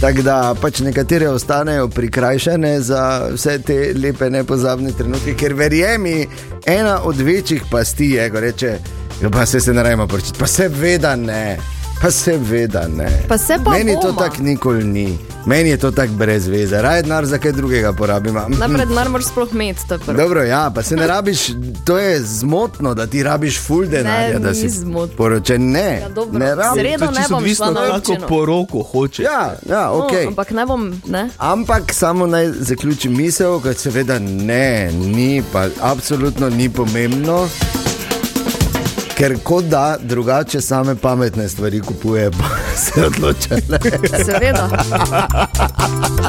Tako 0.00 0.22
da 0.22 0.54
pač 0.60 0.80
nekatere 0.80 1.28
ostanejo 1.28 1.88
prikrajšane 1.88 2.80
za 2.80 3.28
vse 3.34 3.58
te 3.58 3.92
lepe, 3.94 4.30
nepozabne 4.30 4.92
trenutke, 4.92 5.34
ker 5.34 5.54
verjemi, 5.54 6.26
ena 6.66 7.00
od 7.02 7.16
večjih 7.16 7.62
pasti 7.70 8.10
je, 8.10 8.30
ko 8.30 8.40
reče, 8.40 8.78
"Ja, 9.22 9.30
pa 9.30 9.46
se 9.46 9.60
se 9.60 9.74
ne 9.74 9.82
rajmo 9.82 10.06
poročiti, 10.06 10.38
pa 10.38 10.46
se 10.46 10.68
veda 10.68 11.16
ne. 11.16 11.58
Pa 12.02 12.10
se 12.10 12.38
veda 12.40 12.88
ne. 12.88 13.08
Pa 13.28 13.38
se 13.38 13.58
pa 13.64 13.70
Meni 13.70 13.94
to 13.94 14.00
bomo. 14.02 14.18
tako 14.18 14.36
nikoli 14.38 14.84
ni, 14.84 15.18
meni 15.46 15.70
je 15.70 15.76
to 15.76 15.90
tako 15.90 16.12
brez 16.12 16.46
veze, 16.46 16.82
raje 16.82 17.02
denar 17.02 17.26
za 17.26 17.38
kaj 17.38 17.52
drugega 17.52 17.92
porabim. 17.92 18.34
Najprej 18.34 18.86
denar 18.86 19.08
moraš 19.08 19.24
sploh 19.26 19.48
imeti, 19.52 19.80
to. 19.88 19.98
Dobro, 20.08 20.42
ja, 20.42 20.70
pa 20.70 20.82
se 20.82 20.96
ne 20.96 21.06
rabiš, 21.06 21.38
to 21.84 21.98
je 21.98 22.20
zmotno, 22.20 22.94
da 22.94 23.06
ti 23.06 23.22
rabiš 23.22 23.60
full 23.60 23.86
denarja, 23.86 24.38
da 24.38 24.54
si 24.54 24.68
zmotno. 24.70 25.16
poročen. 25.16 25.70
Ne, 25.70 25.98
Ja, 26.02 26.08
dobro. 26.08 26.38
ne 26.38 26.54
rabiš. 26.54 26.82
Sredo 26.82 26.98
To 26.98 27.04
je 27.04 27.10
ne 27.10 27.16
čisto 27.16 27.36
odvisno, 27.36 27.74
kako 27.74 28.26
poroko 28.28 28.82
hoče. 28.82 29.22
Ja, 29.22 29.54
ja, 29.68 29.90
ok. 29.90 30.12
No, 30.12 30.28
ampak 30.28 30.50
ne 30.50 30.66
bom, 30.66 30.94
ne? 31.06 31.28
Ampak 31.38 31.92
samo 31.92 32.26
naj 32.26 32.48
zaključim 32.50 33.16
misel, 33.16 33.60
ker 33.60 33.74
seveda 33.74 34.18
ne, 34.18 34.90
ni 34.92 35.42
pa 35.52 35.66
absolutno 35.82 36.50
ni 36.50 36.68
pomembno. 36.68 37.48
Ker 39.22 39.36
kot 39.42 39.64
da 39.64 39.96
drugače 40.02 40.60
same 40.60 40.94
pametne 40.94 41.48
stvari 41.48 41.80
kupuje, 41.80 42.30
pa 42.30 42.44
se 42.84 43.06
odloča. 43.06 43.54
ne. 43.68 43.78
Seveda. 44.24 44.68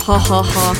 Ha, 0.05 0.19
ha, 0.19 0.43
ha. 0.43 0.73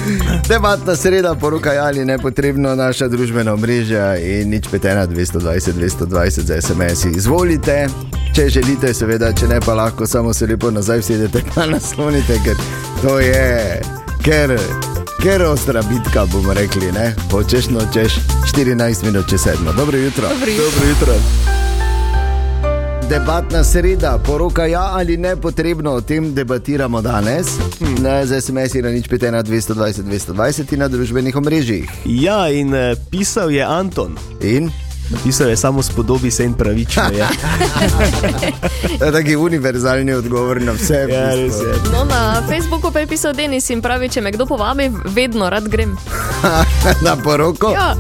Debatna 0.50 0.96
sreda, 0.96 1.36
poroka 1.36 1.70
ali 1.70 2.06
ne 2.06 2.18
potrebno 2.18 2.76
naša 2.76 3.08
družbena 3.08 3.56
mreža 3.56 4.16
in 4.18 4.50
nič 4.50 4.68
petena 4.72 5.08
220, 5.08 5.74
220 5.74 6.30
za 6.42 6.62
SMS. 6.62 7.06
-i. 7.06 7.18
Izvolite, 7.18 7.88
če 8.36 8.50
želite, 8.50 8.94
seveda, 8.94 9.34
če 9.34 9.48
ne 9.48 9.60
pa 9.60 9.74
lahko 9.74 10.08
samo 10.08 10.34
se 10.34 10.48
lepo 10.48 10.72
nazaj 10.72 11.02
sedete 11.02 11.42
pa 11.56 11.66
naslonite, 11.66 12.40
ker 12.46 12.56
to 13.02 13.20
je, 13.20 13.82
ker, 14.24 14.60
ker 15.22 15.42
ostra 15.42 15.82
bitka, 15.82 16.26
bomo 16.26 16.54
rekli, 16.54 16.92
ne, 16.92 17.16
hočeš 17.32 17.70
nočeš 17.70 18.14
14 18.54 19.04
minut 19.04 19.30
čez 19.30 19.42
sedmo. 19.42 19.74
Dobro 19.74 19.98
jutro. 19.98 20.28
Dobro 20.30 20.52
Dobro 20.58 20.88
jutro. 20.90 21.14
Debatna 23.10 23.64
sreda, 23.64 24.18
poroka 24.18 24.66
ja 24.66 24.96
ali 24.96 25.18
ne 25.18 25.36
potrebno, 25.36 25.92
o 25.92 26.02
tem 26.02 26.34
debatiramo 26.34 27.02
danes. 27.02 27.48
Hmm. 27.80 28.26
Za 28.26 28.42
SMS 28.42 28.76
je 28.76 28.82
na 28.82 28.90
nič 28.90 29.08
petena 29.08 29.44
220, 29.44 30.04
220 30.04 30.74
in 30.74 30.80
na 30.80 30.88
družbenih 30.88 31.36
omrežjih. 31.36 31.90
Ja, 32.06 32.48
in 32.50 32.74
eh, 32.74 32.96
pisal 33.12 33.52
je 33.52 33.64
Anton. 33.66 34.16
In 34.42 34.72
Pisal 35.24 35.50
je 35.50 35.58
samo 35.58 35.84
spodobi 35.84 36.32
se 36.32 36.46
in 36.46 36.54
pravično. 36.54 37.04
Je. 37.14 37.28
To 39.00 39.06
je 39.06 39.12
taki 39.12 39.36
univerzalni 39.36 40.14
odgovor 40.14 40.62
na 40.62 40.72
vse. 40.72 41.06
Ja, 41.10 41.36
res 41.36 41.54
je. 41.56 41.74
No, 41.94 42.04
na 42.04 42.42
Facebooku 42.48 42.92
pa 42.92 43.00
je 43.00 43.08
pisal 43.08 43.34
Denis 43.34 43.70
in 43.70 43.82
pravi, 43.82 44.10
če 44.10 44.22
me 44.22 44.32
kdo 44.32 44.46
povabi, 44.46 44.92
vedno 45.06 45.50
rad 45.50 45.68
grem. 45.68 45.96
na 47.06 47.16
poroko. 47.16 47.72
Ja, 47.72 47.96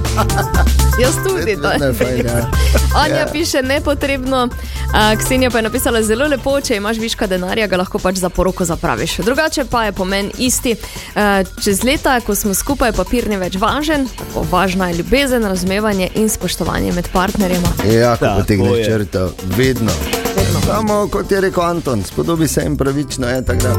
jaz 0.99 1.15
tudi. 1.23 1.57
fajn, 1.97 2.25
ja. 2.25 2.49
Anja 3.03 3.15
Ja. 3.15 3.27
piše 3.31 3.61
nepotrebno, 3.61 4.49
a, 4.93 5.15
Ksenija 5.15 5.49
pa 5.49 5.57
je 5.57 5.61
napisala 5.63 6.03
zelo 6.03 6.27
lepo, 6.27 6.61
če 6.61 6.75
imaš 6.75 6.97
viška 6.97 7.27
denarja, 7.27 7.67
ga 7.67 7.77
lahko 7.77 7.99
pač 7.99 8.15
za 8.15 8.29
poroko 8.29 8.65
zapraviš. 8.65 9.17
Drugače 9.17 9.65
pa 9.65 9.85
je 9.85 9.91
pomen 9.91 10.31
isti. 10.37 10.75
A, 11.15 11.43
Čez 11.63 11.83
leta, 11.83 12.19
ko 12.21 12.35
smo 12.35 12.53
skupaj, 12.53 12.91
papir 12.91 13.27
ni 13.29 13.37
več 13.37 13.55
važen, 13.55 14.07
tako 14.17 14.45
važna 14.51 14.89
je 14.89 14.97
ljubezen, 15.01 15.43
razumevanje 15.45 16.09
in 16.15 16.29
spoštovanje 16.29 16.91
med 16.91 17.02
partnerjema. 17.07 17.67
Ja, 17.93 18.17
ko 18.17 18.25
potegneš 18.37 18.85
črto, 18.85 19.25
vedno. 19.57 19.91
Samo 20.65 21.07
kot 21.07 21.31
je 21.31 21.41
rekel 21.41 21.63
Anton, 21.63 22.03
spodobi 22.03 22.47
se 22.47 22.61
jim 22.61 22.77
pravično. 22.77 23.27
Je, 23.27 23.45
tako 23.45 23.61
da. 23.61 23.75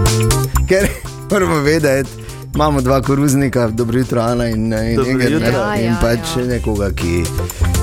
Ker 0.68 0.88
moramo 1.30 1.56
vedeti, 1.56 2.10
imamo 2.54 2.80
dva 2.80 3.00
koruznika, 3.02 3.68
dobro 3.68 3.98
jutro, 3.98 4.20
Ana 4.20 4.46
in, 4.46 4.72
in 4.72 4.96
Dobro 4.96 5.10
Inger, 5.10 5.32
jutro. 5.32 5.48
ne, 5.48 5.54
Ja, 5.54 5.76
in 5.76 5.84
ja, 5.84 5.98
pač 6.00 6.36
ja. 6.38 6.44
nekoga, 6.44 6.90
ki 6.90 7.20
eh, 7.20 7.73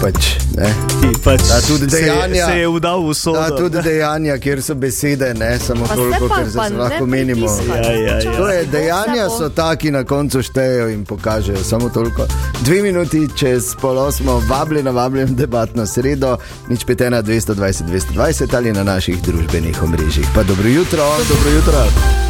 pač, 0.00 0.16
ne, 0.56 0.68
Ki 1.00 1.20
pač 1.24 1.40
Da, 1.40 1.60
tudi 1.60 1.90
se, 1.90 1.96
je- 1.96 2.02
dejanja. 2.04 2.46
se 2.46 2.58
je 2.58 2.68
vdal 2.68 3.00
v 3.00 3.14
da, 3.32 3.56
tudi 3.56 3.82
dejanja, 3.82 4.38
kjer 4.38 4.62
so 4.62 4.74
besede, 4.74 5.34
ne 5.34 5.58
samo 5.58 5.86
Pa 5.86 5.94
toliko, 5.94 6.28
pa- 6.28 6.36
ker 6.36 6.44
pa 6.46 6.68
se 6.68 6.74
lahko 6.74 7.06
menimo. 7.06 7.46
Ja, 7.68 7.92
ja, 7.92 8.18
ja. 8.18 8.36
To 8.36 8.48
je, 8.48 8.64
dejanja 8.66 9.28
so 9.30 9.48
taki, 9.48 9.90
na 9.90 10.04
koncu 10.04 10.42
štejejo 10.42 10.88
in 10.88 11.04
pokažejo 11.04 11.64
samo 11.64 11.88
toliko. 11.88 12.26
Dve 12.60 12.82
minuti 12.82 13.28
čez 13.36 13.74
pol 13.80 13.98
osmo, 13.98 14.42
vabljena, 14.48 14.90
vabljen 14.90 15.34
debatno 15.34 15.86
sredo, 15.86 16.36
nič 16.68 16.84
petena 16.84 17.22
220, 17.22 17.84
220 17.84 18.54
ali 18.54 18.72
na 18.72 18.82
naših 18.84 19.22
družbenih 19.22 19.82
omrežjih. 19.82 20.26
Pa 20.34 20.42
dobro 20.42 20.68
jutro. 20.68 21.04
Dobro 21.28 21.50
jutro. 21.50 22.29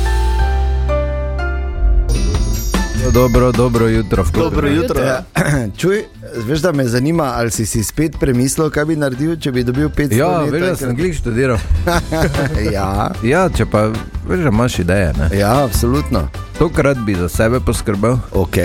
Dobro, 3.06 3.52
dobro 3.52 3.88
jutro. 3.88 4.22
v 4.24 4.32
klubu. 4.32 4.44
Dobro 4.46 4.68
jutro. 4.68 5.00
Ja, 5.00 5.24
čuj, 5.76 6.04
veš, 6.38 6.60
da 6.60 6.72
me 6.72 6.84
zanima, 6.84 7.24
ali 7.26 7.50
si 7.50 7.66
si 7.66 7.84
spet 7.84 8.16
premislil, 8.20 8.70
kaj 8.70 8.84
bi 8.84 8.96
naredil, 8.96 9.36
če 9.36 9.52
bi 9.52 9.64
dobil 9.64 9.88
500 9.88 10.14
Ja, 10.14 10.28
let. 10.38 10.52
veš, 10.52 10.60
da 10.62 10.76
sem 10.76 10.96
glih 10.96 11.16
študiral. 11.16 11.58
ja, 12.72 13.10
Ja, 13.22 13.48
če 13.48 13.66
pa 13.66 13.86
veš, 14.24 14.40
da 14.40 14.48
imaš 14.48 14.78
ideje. 14.78 15.12
Ne? 15.12 15.30
ja, 15.34 15.64
absolutno. 15.64 16.28
Tokrat 16.58 16.98
bi 16.98 17.14
za 17.14 17.28
sebe 17.28 17.60
poskrbel. 17.60 18.18
Ok, 18.32 18.56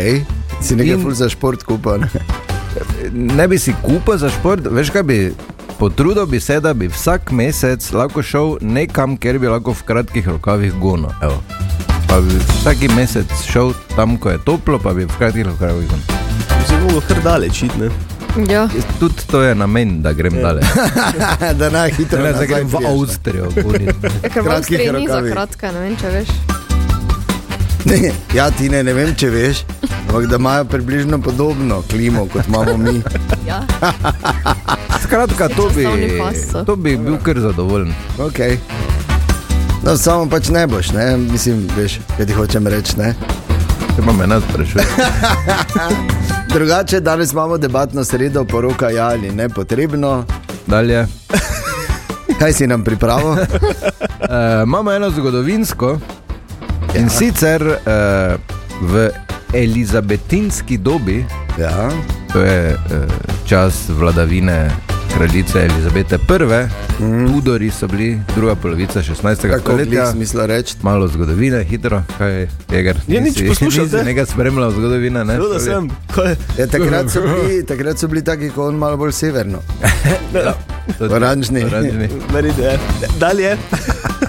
si 0.62 0.76
nekaj 0.76 0.94
In- 0.94 1.02
ful 1.02 1.14
za 1.14 1.30
šport 1.30 1.64
kupil. 1.64 1.98
ne? 1.98 2.10
Ne 3.14 3.48
bi 3.48 3.58
si 3.58 3.74
kupil 3.82 4.18
za 4.18 4.30
šport, 4.30 4.68
veš 4.68 4.90
kaj 4.90 5.04
bi. 5.04 5.20
Potrudil 5.78 6.26
bi 6.26 6.40
se, 6.40 6.60
da 6.60 6.74
bi 6.74 6.88
vsak 6.88 7.32
mesec 7.32 7.92
lahko 7.92 8.22
šel 8.22 8.58
nekam, 8.62 9.18
kjer 9.18 9.40
bi 9.40 9.48
lahko 9.48 9.74
v 9.74 9.84
kratkih 9.84 10.28
rokavih 10.28 10.74
gonil. 10.74 11.12
Pa 12.08 12.22
bi 12.22 12.38
vsak 12.38 12.78
mesec 12.96 13.32
šel 13.48 13.74
tam, 13.96 14.18
ko 14.18 14.30
je 14.30 14.38
toplo, 14.46 14.80
pa 14.80 14.94
bi 14.94 15.06
v 15.06 15.18
kratkih 15.18 15.46
rokavih 15.46 15.88
gonil. 15.90 16.06
Zelo 16.68 16.96
lahko 16.96 17.08
kar 17.08 17.24
daleč 17.24 17.64
ne. 17.80 17.90
Ja. 18.52 18.68
Tudi 19.00 19.28
to 19.32 19.42
je 19.42 19.56
namen, 19.56 20.02
da 20.02 20.14
grem 20.14 20.34
dalje. 20.42 20.62
da 21.60 21.70
naj 21.70 21.92
hitro 21.92 22.20
Ne, 22.20 22.24
da 22.24 22.32
nazaj 22.32 22.48
grem 22.48 22.68
v. 22.68 22.82
Avstrijo. 22.88 23.46
Ja, 23.56 24.30
Ker 24.34 24.44
v 24.44 24.52
Avstriji 24.52 24.92
ni 24.92 25.08
za 25.08 25.22
kratka, 25.32 25.72
ne 25.72 25.80
vem, 25.80 25.96
če 25.98 26.12
veš. 26.12 26.34
Ne, 27.86 28.12
ja, 28.34 28.50
ti 28.52 28.70
ne, 28.70 28.82
ne 28.84 28.94
vem, 28.98 29.14
če 29.16 29.30
veš, 29.30 29.62
ampak 30.08 30.26
da 30.28 30.40
imajo 30.42 30.66
približno 30.66 31.20
podobno 31.22 31.84
klimo 31.90 32.26
kot 32.28 32.48
imamo 32.48 32.78
mi. 32.78 33.02
Ja. 33.46 33.62
Skratka, 35.04 35.50
to 35.54 35.70
bi, 35.70 35.86
to 36.66 36.76
bi 36.76 36.98
bil 36.98 37.20
kar 37.22 37.40
zadovoljen. 37.40 37.94
Okay. 38.18 38.58
No, 39.86 39.98
samo 39.98 40.26
pač 40.30 40.50
ne 40.50 40.68
boš, 40.68 40.92
ne? 40.92 41.18
mislim, 41.18 41.68
veš, 41.78 42.00
kaj 42.18 42.26
ti 42.26 42.34
hočem 42.34 42.68
reči. 42.68 42.96
Ne? 42.98 43.12
Če 43.96 44.02
pa 44.02 44.14
me 44.18 44.26
nas 44.28 44.44
sprašuje. 44.50 44.86
Drugače, 46.54 47.00
danes 47.06 47.34
imamo 47.34 47.58
debatno 47.58 48.04
sredo, 48.04 48.46
poroka 48.46 48.90
ja 48.90 49.12
ali 49.14 49.30
ne 49.32 49.50
potrebno. 49.50 50.26
Dalje. 50.68 51.06
Kaj 52.40 52.54
si 52.54 52.68
nam 52.68 52.84
pripravil? 52.84 53.30
Uh, 53.30 53.38
imamo 54.68 54.92
eno 54.92 55.10
zgodovinsko 55.10 56.00
in 56.98 57.10
sicer 57.10 57.62
uh, 57.64 57.78
v 58.82 59.10
elizabetinski 59.54 60.78
dobi, 60.78 61.26
Ja. 61.60 61.90
to 62.34 62.42
je 62.42 62.74
uh, 62.74 63.14
čas 63.48 63.86
vladavine 63.90 64.72
kraljice 65.18 65.60
Elizabete 65.60 66.16
I., 66.16 67.04
mm. 67.04 67.28
Tudori 67.28 67.72
so 67.72 67.88
bili, 67.88 68.20
druga 68.36 68.56
polovica 68.56 69.00
16. 69.02 69.42
Kako 69.42 69.56
bi 69.56 69.60
stoletja. 69.60 70.12
smisla 70.12 70.46
reči? 70.46 70.76
Malo 70.82 71.08
zgodovine, 71.08 71.64
hitro, 71.64 72.04
kaj 72.18 72.32
je, 72.40 72.50
Jeger. 72.72 72.98
Ja, 73.08 73.22
nič, 73.22 73.34
poslušajte. 73.50 73.98
nisi 73.98 74.06
Nekaj 74.06 74.26
spremljal 74.26 74.72
zgodovine, 74.72 75.26
ne? 75.26 75.36
Seveda 75.36 75.60
sem. 75.60 75.90
Kaj? 76.16 76.36
Ja, 76.58 76.68
takrat, 76.68 77.10
so 77.12 77.22
bili, 77.22 77.66
takrat 77.66 77.98
so 77.98 78.08
bili 78.08 78.24
taki, 78.24 78.50
kot 78.50 78.68
on, 78.68 78.76
malo 78.76 78.98
bolj 78.98 79.12
severno. 79.12 79.60
To- 80.98 81.06
Oranžni. 81.10 81.64
Oranžni. 81.66 82.10
Ja. 82.62 82.78
Dalje. 83.20 83.58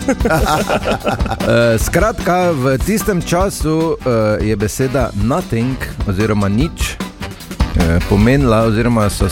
Uh, 0.09 1.77
skratka, 1.87 2.51
v 2.53 2.79
tistem 2.87 3.23
času 3.23 3.77
uh, 3.77 3.97
je 4.41 4.57
beseda 4.57 5.11
nothing 5.23 5.77
oziroma 6.09 6.49
nič 6.49 6.97
uh, 6.97 8.01
pomenila, 8.09 8.63
oziroma 8.71 9.11
so. 9.11 9.29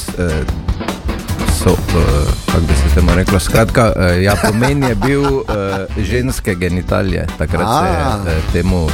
So, 1.64 1.70
uh, 1.70 1.76
kako 2.46 2.60
bi 2.60 2.74
se 2.74 2.94
temu 2.94 3.14
reklo? 3.14 3.40
Skratka, 3.40 3.92
uh, 3.96 4.22
ja, 4.22 4.34
pomen 4.46 4.82
je 4.82 4.94
bil 4.94 5.22
uh, 5.22 5.44
ženske 5.98 6.54
genitalije. 6.54 7.26
Takrat 7.38 7.68
se 7.68 7.88
je 7.88 8.36
uh, 8.36 8.52
temu 8.52 8.88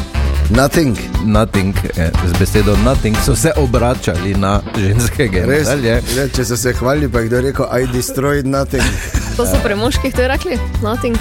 Nothing. 0.51 0.99
nothing, 1.25 1.75
eh, 1.97 2.11
z 2.27 2.39
besedo 2.39 2.77
nothing, 2.85 3.17
so 3.25 3.37
se 3.37 3.53
obračali 3.57 4.35
na 4.35 4.61
ženske 4.79 5.23
Res, 5.23 5.31
genitalije. 5.31 6.03
ja, 6.17 6.29
če 6.29 6.45
so 6.45 6.57
se 6.57 6.73
hvalili, 6.73 7.09
pa 7.09 7.19
je 7.19 7.27
kdo 7.27 7.41
rekel, 7.41 7.67
I 7.83 7.87
destroyed 7.87 8.47
nothing. 8.47 8.83
To 9.37 9.47
so 9.47 9.59
pri 9.65 9.75
moških 9.75 10.15
to 10.15 10.29
rekli, 10.29 10.59
nothing. 10.83 11.19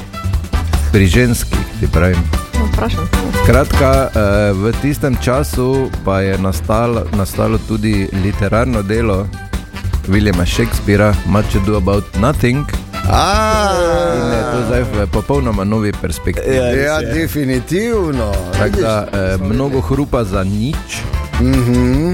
Pri 0.92 1.08
ženskih, 1.08 1.66
ti 1.80 1.88
pravim. 1.88 2.18
No, 2.60 2.66
vprašam. 2.74 3.08
Eh, 3.50 4.52
v 4.54 4.74
tistem 4.82 5.18
času 5.22 5.90
pa 6.06 6.22
je 6.22 6.38
nastalo, 6.38 7.06
nastalo 7.18 7.58
tudi 7.58 8.10
literarno 8.24 8.82
delo 8.82 9.28
Williama 10.10 10.46
Shakespearea, 10.46 11.14
Much 11.26 11.56
Ado 11.56 11.78
About 11.78 12.16
Nothing. 12.16 12.66
In 14.16 14.32
je 14.32 14.44
to 14.44 14.66
zdaj 14.68 14.82
v 14.84 15.08
popolnoma 15.08 15.64
novi 15.64 15.92
perspektivi. 15.94 16.56
Ja, 16.56 16.64
Ja, 16.66 16.96
je. 16.96 17.14
definitivno. 17.14 18.32
Tako 18.54 18.78
da 18.78 19.08
eh, 19.10 19.18
mnogo 19.46 19.82
hrupa 19.82 20.24
za 20.24 20.44
nič 20.44 21.02
Mhm. 21.36 22.14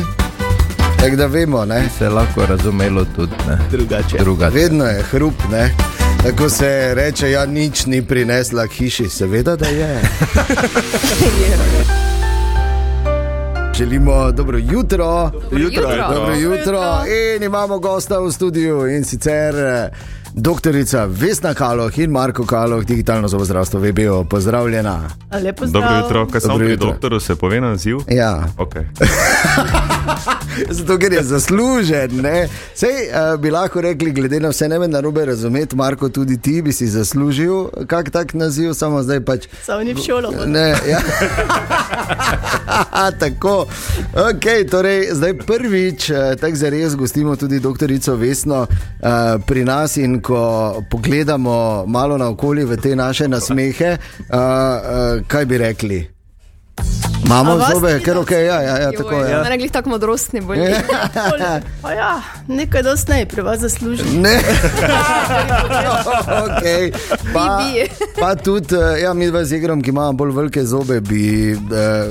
Tako 0.97 1.15
da 1.15 1.25
vemo, 1.27 1.65
ne? 1.65 1.84
se 1.97 2.03
je 2.03 2.10
lahko 2.10 2.45
razumelo 2.45 3.05
tudi 3.08 3.31
ne, 3.47 3.58
Drugače. 3.71 4.17
drugače. 4.17 4.53
vedno 4.53 4.86
je 4.86 5.03
hrup. 5.03 5.34
Ne? 5.51 5.73
Tako 6.23 6.49
se 6.49 6.65
reče, 6.93 7.31
ja, 7.31 7.45
nič 7.45 7.86
ni 7.86 8.01
prinesla 8.01 8.67
k 8.67 8.73
hiši, 8.73 9.10
seveda, 9.10 9.55
da 9.55 9.67
je. 9.67 10.01
Želimo 13.77 14.31
dobro 14.31 14.57
jutro. 14.57 15.31
jutro. 15.51 15.89
Dobro 16.13 16.35
jutro. 16.35 16.81
In 17.35 17.43
imamo 17.43 17.79
gosta 17.79 18.19
v 18.19 18.31
studiu 18.31 18.88
in 18.88 19.03
sicer 19.03 19.55
doktorica 20.35 21.05
Vesna 21.05 21.53
Kaloh 21.53 21.99
in 21.99 22.11
Marko 22.11 22.45
Kaloh, 22.45 22.83
digitalno 22.83 23.27
zobozdravstvo 23.27 23.79
VBO. 23.79 24.23
Pozdravljena. 24.23 25.01
Lepo 25.43 25.67
zdrav. 25.67 25.81
Dobro 25.81 25.97
jutro, 25.97 26.27
kaj 26.27 26.41
Dobro 26.41 26.65
pri 26.65 26.77
doktoru 26.77 27.19
se 27.19 27.35
pove 27.35 27.61
naziv? 27.61 27.97
Ja, 28.07 28.43
Okay. 28.57 28.85
zato 30.69 30.97
ker 30.97 31.13
je 31.13 31.23
zaslužen. 31.23 32.21
ne. 32.21 32.47
Sej 32.75 32.89
uh, 32.89 33.39
bi 33.39 33.51
lahko 33.51 33.81
rekli, 33.81 34.11
glede 34.11 34.39
na 34.39 34.49
vse 34.49 34.67
ne 34.67 34.79
me 34.79 34.87
narobe 34.87 35.25
razumeti, 35.25 35.75
Marko, 35.75 36.09
tudi 36.09 36.41
ti 36.41 36.61
bi 36.61 36.73
si 36.73 36.87
zaslužil 36.87 37.67
kak 37.87 38.09
tak 38.09 38.33
naziv, 38.33 38.73
samo 38.73 39.03
zdaj 39.03 39.19
pač. 39.25 39.47
Samo 39.63 39.83
ni 39.83 39.93
v 39.93 39.97
šolo. 39.97 40.31
Ne, 40.45 40.75
ja. 40.89 40.99
tako. 43.19 43.65
Okay, 44.13 44.69
torej, 44.69 45.07
zdaj 45.11 45.33
prvič, 45.33 46.09
eh, 46.09 46.35
tako 46.41 46.55
za 46.55 46.69
res, 46.69 46.95
gostimo 46.95 47.35
tudi 47.35 47.59
doktorico 47.59 48.15
Vesno 48.15 48.61
uh, 48.61 48.69
pri 49.45 49.65
nas. 49.65 49.97
In 49.97 50.21
ko 50.25 50.81
pogledamo 50.89 51.85
malo 51.88 52.17
naokoli 52.17 52.65
v 52.65 52.81
te 52.81 52.95
naše 52.95 53.27
nasmehe, 53.29 53.91
uh, 53.93 54.38
uh, 54.38 55.21
kaj 55.27 55.45
bi 55.45 55.57
rekli? 55.61 55.99
Imamo 57.25 57.57
zobe, 57.65 57.99
ker 57.99 58.17
ok, 58.17 58.31
ja, 58.31 58.61
ja, 58.61 58.77
ja 58.77 58.91
tako 58.91 59.13
je. 59.13 59.31
Ja. 59.31 59.43
Ne 59.43 59.49
rekli 59.49 59.69
tako 59.69 59.89
modrostni 59.89 60.41
bolj. 60.47 60.59
Pa 61.81 61.91
ja, 61.91 62.21
nekaj 62.47 62.83
dosti 62.83 63.11
ne, 63.11 63.25
pri 63.25 63.41
vas 63.41 63.59
zaslužim. 63.59 64.21
Ne, 64.21 64.35
okay. 66.45 66.91
pa, 67.33 67.59
pa 68.19 68.35
tudi, 68.35 68.67
eh, 68.71 69.01
ja, 69.01 69.13
mi 69.13 69.27
dva 69.27 69.43
z 69.43 69.53
igrom, 69.53 69.81
ki 69.81 69.89
imamo 69.89 70.13
bolj 70.13 70.31
velike 70.31 70.63
zobe, 70.63 71.01
bi 71.01 71.51
eh, 71.51 71.57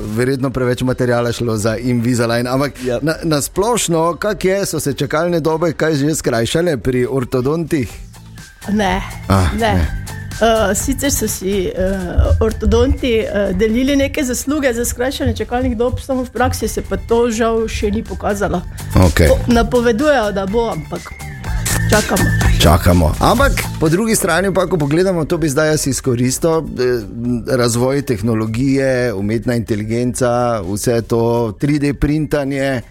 verjetno 0.09 0.51
preveč 0.51 0.83
materijala 0.83 1.33
šlo 1.33 1.57
za 1.57 1.77
Invisalign. 1.77 2.47
Ampak 2.47 2.73
Ja. 2.85 2.99
na, 3.03 3.15
na 3.23 3.41
splošno, 3.41 4.17
kak 4.17 4.45
je, 4.45 4.67
so 4.67 4.81
se 4.81 4.93
čakalne 4.93 5.41
dobe 5.41 5.73
kaj 5.73 5.95
že 5.95 6.15
skrajšale 6.15 6.77
pri 6.77 7.07
ortodontih? 7.07 7.89
Ne, 8.69 9.03
Ah, 9.29 9.53
ne. 9.53 9.75
ne. 9.75 10.04
Uh, 10.35 10.75
sicer 10.75 11.11
so 11.11 11.29
si 11.29 11.71
uh, 11.71 12.43
ortodonti 12.43 13.23
uh, 13.23 13.57
delili 13.57 13.97
neke 13.97 14.25
zasluge 14.25 14.73
za 14.73 14.85
skrajšanje 14.85 15.37
čakalnih 15.37 15.77
dob, 15.77 16.01
samo 16.01 16.25
v 16.25 16.31
praksi 16.31 16.69
se 16.69 16.83
pa 16.83 16.97
to 16.97 17.31
žal 17.31 17.69
še 17.69 17.91
ni 17.91 18.03
pokazalo. 18.03 18.63
Okay. 18.95 19.29
Po, 19.31 19.39
napovedujejo, 19.47 20.33
da 20.33 20.47
bo, 20.47 20.67
ampak 20.73 21.15
čakamo. 21.91 22.27
Čakamo. 22.61 23.15
Ampak 23.21 23.53
po 23.81 23.89
drugi 23.89 24.17
strani, 24.17 24.55
pa, 24.55 24.67
ko 24.67 24.79
pogledamo, 24.79 25.25
to 25.25 25.39
bi 25.39 25.49
zdaj 25.49 25.69
jaz 25.69 25.87
izkoristil, 25.87 26.67
razvoj 27.47 28.03
tehnologije, 28.03 29.13
umetna 29.15 29.55
inteligenca, 29.55 30.61
vse 30.67 31.03
to 31.03 31.55
3D 31.61 31.93
printanje. 31.93 32.83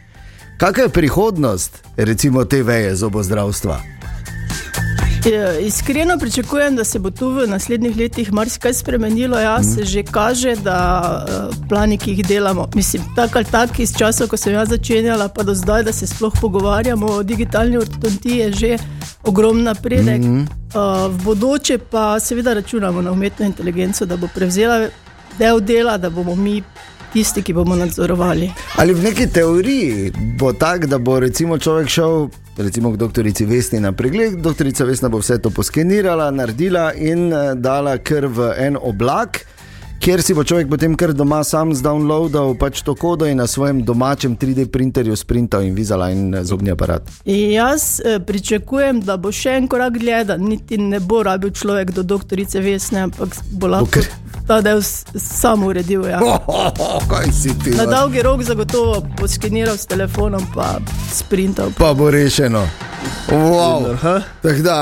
Kakšna 0.58 0.84
je 0.84 0.90
prihodnost, 0.90 1.84
recimo, 1.98 2.46
te 2.46 2.64
veje 2.64 2.96
zobozdravstva? 2.96 4.03
E, 5.26 5.62
Iskreno 5.62 6.18
pričakujem, 6.18 6.76
da 6.76 6.84
se 6.84 7.00
bo 7.00 7.10
tu 7.12 7.30
v 7.30 7.48
naslednjih 7.48 7.98
letih 7.98 8.34
marsikaj 8.34 8.74
spremenilo. 8.74 9.40
Ja, 9.40 9.58
Mhm. 9.60 9.64
se 9.64 9.86
že 9.86 10.04
kaže, 10.04 10.56
da 10.56 10.76
uh, 11.50 11.56
plani, 11.70 11.98
ki 11.98 12.12
jih 12.12 12.28
delamo, 12.28 12.68
mislim, 12.76 13.04
tako 13.16 13.38
ali 13.38 13.46
tako 13.46 13.82
iz 13.82 13.96
časa, 13.98 14.28
ko 14.28 14.38
sem 14.38 14.54
jaz 14.54 14.70
začenjala, 14.70 15.28
pa 15.28 15.44
do 15.44 15.56
zdaj, 15.56 15.84
da 15.84 15.94
se 15.94 16.08
sploh 16.08 16.34
pogovarjamo 16.42 17.06
o 17.06 17.24
digitalni 17.24 17.78
ortodontiji, 17.78 18.38
je 18.38 18.52
že 18.52 18.78
ogromen 19.24 19.64
napredek. 19.64 20.22
Mm 20.22 20.48
-hmm. 20.74 21.08
uh, 21.08 21.12
v 21.16 21.24
bodoče 21.24 21.78
pa 21.78 22.20
seveda 22.20 22.54
računamo 22.54 23.02
na 23.02 23.12
umetno 23.12 23.46
inteligenco, 23.46 24.06
da 24.06 24.18
bo 24.18 24.28
prevzela 24.36 24.88
del 25.40 25.60
dela, 25.60 25.98
da 25.98 26.10
bomo 26.10 26.36
mi 26.36 26.64
tisti, 27.14 27.44
ki 27.44 27.54
bomo 27.54 27.76
nadzorovali. 27.76 28.52
Ali 28.82 28.94
v 28.94 29.04
neki 29.04 29.28
teoriji 29.28 30.12
bo 30.40 30.54
tako, 30.54 30.88
da 30.88 30.98
bo 30.98 31.20
recimo 31.20 31.58
človek 31.58 31.88
šel 31.88 32.28
recimo 32.58 32.92
k 32.92 32.98
doktorici 32.98 33.46
Vesni 33.46 33.80
na 33.80 33.92
pregled, 33.92 34.42
doktorica 34.42 34.86
Vesna 34.86 35.10
bo 35.10 35.18
vse 35.18 35.40
to 35.42 35.50
poskenirala, 35.50 36.32
naredila 36.32 36.94
in 36.94 37.34
eh, 37.34 37.56
dala 37.56 37.98
kar 37.98 38.28
v 38.28 38.54
en 38.58 38.78
oblak. 38.82 39.46
Kjer 40.04 40.20
si 40.20 40.34
bo 40.36 40.44
človek 40.44 40.68
potem 40.68 40.98
kar 41.00 41.14
doma 41.16 41.38
sam 41.48 41.70
zdownloadal 41.72 42.58
pač 42.60 42.82
to 42.84 42.92
kodo 42.92 43.24
in 43.24 43.40
na 43.40 43.46
svojem 43.48 43.86
domačem 43.88 44.34
3D 44.36 44.66
printerju 44.68 45.16
sprintal 45.16 45.64
Invisalign 45.64 46.36
eh, 46.36 46.44
zobni 46.44 46.74
aparat. 46.76 47.08
In 47.24 47.54
jaz 47.56 48.02
eh, 48.04 48.20
pričakujem, 48.20 49.00
da 49.00 49.16
bo 49.16 49.32
še 49.32 49.54
en 49.62 49.70
korak 49.72 49.96
dlje, 50.04 50.18
da 50.28 50.36
niti 50.36 50.76
ne 50.76 51.00
bo 51.00 51.22
rabil 51.24 51.54
človek 51.56 51.94
do 51.96 52.04
doktorice 52.04 52.60
Vesne, 52.60 53.06
ampak 53.08 53.32
bo 53.56 53.72
lahko 53.72 54.04
Okej. 54.04 54.10
ta 54.44 54.60
del 54.60 54.84
sam 54.84 55.64
uredil. 55.64 56.04
Ja. 56.12 56.20
Oh, 56.20 56.52
oh, 56.52 56.84
oh, 56.84 57.00
kaj 57.08 57.32
si 57.32 57.56
ti? 57.64 57.72
Na 57.80 57.88
dolgi 57.88 58.28
rok 58.28 58.44
zagotovo 58.44 59.00
poskeniral 59.16 59.80
s 59.80 59.88
telefonom, 59.88 60.44
pa 60.52 60.84
sprintal. 61.16 61.72
Pa 61.80 61.94
bo 61.96 62.12
rešeno. 62.12 62.68
Wow. 63.32 63.88
Aha. 63.96 64.20
Tako 64.44 64.68
da, 64.68 64.78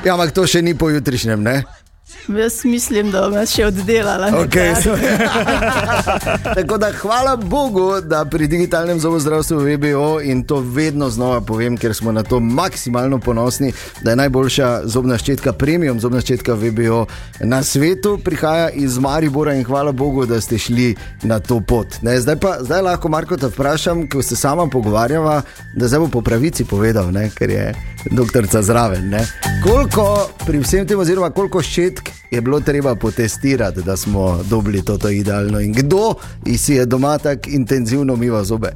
ja, 0.00 0.16
ampak 0.16 0.32
to 0.32 0.48
še 0.48 0.64
ni 0.64 0.72
pojutrišnjem, 0.72 1.44
ne? 1.44 1.81
Jaz 2.28 2.64
mislim, 2.64 3.10
da 3.10 3.20
bom 3.20 3.34
jaz 3.34 3.50
še 3.50 3.66
oddelala. 3.66 4.30
Okay, 4.44 4.74
so... 4.82 4.94
Tako 6.56 6.78
da 6.78 6.92
hvala 6.92 7.36
Bogu, 7.36 8.00
da 8.00 8.24
pri 8.24 8.46
digitalnem 8.46 9.00
zobozdravstvu 9.00 9.58
VBO 9.58 10.20
in 10.22 10.44
to 10.44 10.60
vedno 10.60 11.10
znova 11.10 11.40
povem, 11.40 11.76
ker 11.76 11.94
smo 11.94 12.12
na 12.12 12.22
to 12.22 12.40
maksimalno 12.40 13.18
ponosni, 13.18 13.72
da 14.02 14.10
je 14.10 14.16
najboljša 14.16 14.80
zobna 14.84 15.18
ščetka, 15.18 15.52
premium 15.52 16.00
zobna 16.00 16.20
ščetka 16.20 16.54
VBO 16.54 17.06
na 17.40 17.62
svetu, 17.62 18.18
prihaja 18.24 18.70
iz 18.70 18.98
Maribora 18.98 19.54
in 19.54 19.64
hvala 19.64 19.92
Bogu, 19.92 20.26
da 20.26 20.40
ste 20.40 20.58
šli 20.58 20.94
na 21.22 21.40
to 21.40 21.60
pot. 21.60 21.98
Ne, 22.02 22.20
zdaj 22.20 22.36
pa 22.36 22.56
zdaj 22.60 22.82
lahko 22.82 23.08
Marko 23.08 23.36
te 23.36 23.50
vprašam, 23.50 24.06
ko 24.08 24.22
se 24.22 24.36
sama 24.36 24.66
pogovarjava, 24.66 25.42
da 25.74 25.88
zdaj 25.88 26.06
bo 26.06 26.08
po 26.08 26.22
pravici 26.22 26.64
povedal, 26.64 27.10
ne, 27.12 27.30
ker 27.34 27.50
je 27.50 27.72
doktorica 28.10 28.62
zraven. 28.62 29.14
Koliko 29.62 30.28
pri 30.46 30.58
vsem 30.58 30.86
tem, 30.86 30.98
oziroma 30.98 31.30
koliko 31.30 31.62
ščetk 31.62 32.10
je 32.30 32.40
bilo 32.40 32.60
treba 32.60 32.94
potestirati, 32.94 33.82
da 33.82 33.96
smo 33.96 34.40
dobili 34.50 34.84
to 34.84 34.98
idealno 35.10 35.60
in 35.60 35.74
kdo 35.74 36.14
si 36.56 36.74
je 36.74 36.86
doma 36.86 37.18
tako 37.18 37.50
intenzivno 37.50 38.14
umival 38.14 38.44
zobe? 38.44 38.72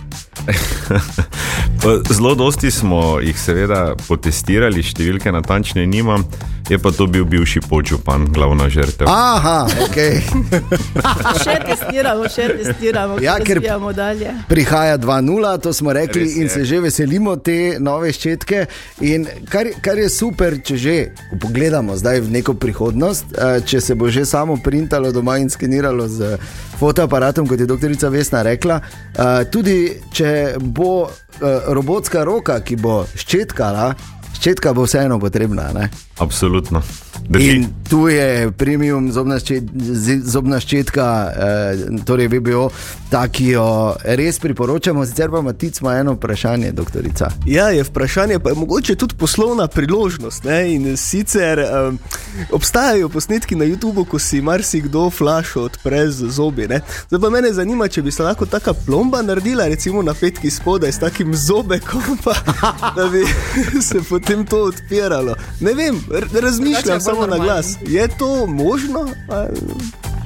Pa 1.87 2.03
Zelo 2.11 2.35
dosti 2.35 2.71
smo 2.71 3.21
jih 3.23 3.39
seveda 3.39 3.95
potestirali, 4.09 4.83
številke 4.83 5.31
natančne 5.31 5.85
nimam, 5.87 6.25
je 6.67 6.79
pa 6.79 6.91
to 6.91 7.07
bil 7.07 7.23
bivši 7.23 7.61
podžupan, 7.63 8.25
glavna 8.27 8.67
žrtev. 8.67 9.07
Aha, 9.07 9.69
ok. 9.85 9.99
Še 11.45 11.55
testiramo, 11.63 12.27
še 12.27 12.49
testiramo, 12.57 13.21
Ja, 13.23 13.37
ker- 13.39 13.61
razvijamo 13.61 13.93
dalje. 13.93 14.33
Prihaja 14.49 14.99
2-0, 14.99 15.63
to 15.63 15.71
smo 15.73 15.95
rekli, 15.95 16.25
Res 16.25 16.35
in 16.35 16.43
je. 16.43 16.49
se 16.49 16.65
že 16.65 16.81
veselimo 16.81 17.37
te 17.37 17.77
nove 17.79 18.11
ščetke. 18.11 18.65
In 19.03 19.29
kar, 19.47 19.71
kar 19.79 19.95
je 19.97 20.09
super, 20.11 20.59
če 20.59 20.77
že 20.77 20.97
pogledamo 21.39 21.95
zdaj 21.95 22.21
v 22.21 22.33
neko 22.33 22.57
prihodnost, 22.57 23.31
eh, 23.31 23.61
če 23.63 23.79
se 23.81 23.95
bo 23.95 24.11
že 24.11 24.27
samo 24.27 24.57
printalo 24.57 25.13
doma 25.13 25.39
in 25.39 25.47
skeniralo 25.47 26.09
z 26.09 26.35
fotoaparatom, 26.77 27.47
kot 27.47 27.61
je 27.61 27.67
doktorica 27.67 28.11
Vesna 28.11 28.43
rekla, 28.43 28.81
eh, 29.15 29.45
tudi 29.47 29.79
če 30.11 30.35
bo 30.59 31.07
eh, 31.07 31.47
robotska 31.77 32.25
roka, 32.25 32.59
ki 32.65 32.79
bo 32.81 33.03
ščetkala, 33.13 33.91
ščetka 34.39 34.73
bo 34.77 34.87
vseeno 34.89 35.21
potrebna. 35.21 35.69
Ne? 35.77 35.91
Absolutno. 36.19 36.83
Drži. 37.29 37.51
In 37.51 37.67
tu 37.91 38.09
je 38.09 38.53
premium 38.53 39.09
zobna, 39.13 39.39
ščet, 39.41 39.71
zobna 40.25 40.61
ščetka, 40.63 41.07
eh, 41.27 41.83
torej 42.07 42.29
VBO, 42.31 42.69
ta, 43.11 43.25
ki 43.29 43.49
jo 43.55 43.67
res 44.19 44.39
priporočamo. 44.43 45.05
Sicer 45.07 45.31
pa 45.31 45.43
Matic 45.43 45.81
ima 45.81 45.97
eno 45.99 46.15
vprašanje, 46.17 46.73
doktorica. 46.73 47.31
Ja, 47.47 47.69
je 47.75 47.85
vprašanje, 47.87 48.39
pa 48.39 48.51
je 48.51 48.59
mogoče 48.59 48.95
tudi 48.95 49.15
poslovna 49.19 49.67
priložnost. 49.67 50.45
Ne? 50.45 50.75
In 50.75 50.97
sicer 50.97 51.63
um, 51.63 51.99
obstajajo 52.53 53.09
posnetki 53.09 53.59
na 53.59 53.65
YouTubu, 53.65 54.07
ko 54.07 54.19
si 54.19 54.41
marsikdo 54.41 55.11
flašo 55.11 55.67
odpre 55.67 56.07
z 56.11 56.31
zobi. 56.31 56.69
Ne? 56.71 56.81
Zdaj 57.09 57.21
pa 57.21 57.31
mene 57.31 57.53
zanima, 57.53 57.89
če 57.89 58.03
bi 58.03 58.15
se 58.15 58.23
lahko 58.23 58.47
taka 58.47 58.75
plomba 58.87 59.23
naredila, 59.23 59.69
recimo 59.71 60.03
na 60.03 60.15
petki 60.15 60.51
spodaj 60.51 60.93
s 60.93 61.03
takim 61.03 61.35
zobekom, 61.35 62.19
pa, 62.25 62.35
da 62.97 63.09
bi 63.11 63.25
se 63.89 64.03
potem 64.09 64.47
to 64.47 64.65
odpiralo. 64.71 65.35
Ne 65.61 65.75
vem, 65.75 66.03
razmišljam 66.41 66.97
je 66.97 67.01
samo 67.01 67.27
na 67.27 67.39
glas. 67.39 67.77
Je 67.87 68.09
to 68.09 68.47
možno? 68.47 69.09
Ali... 69.29 69.61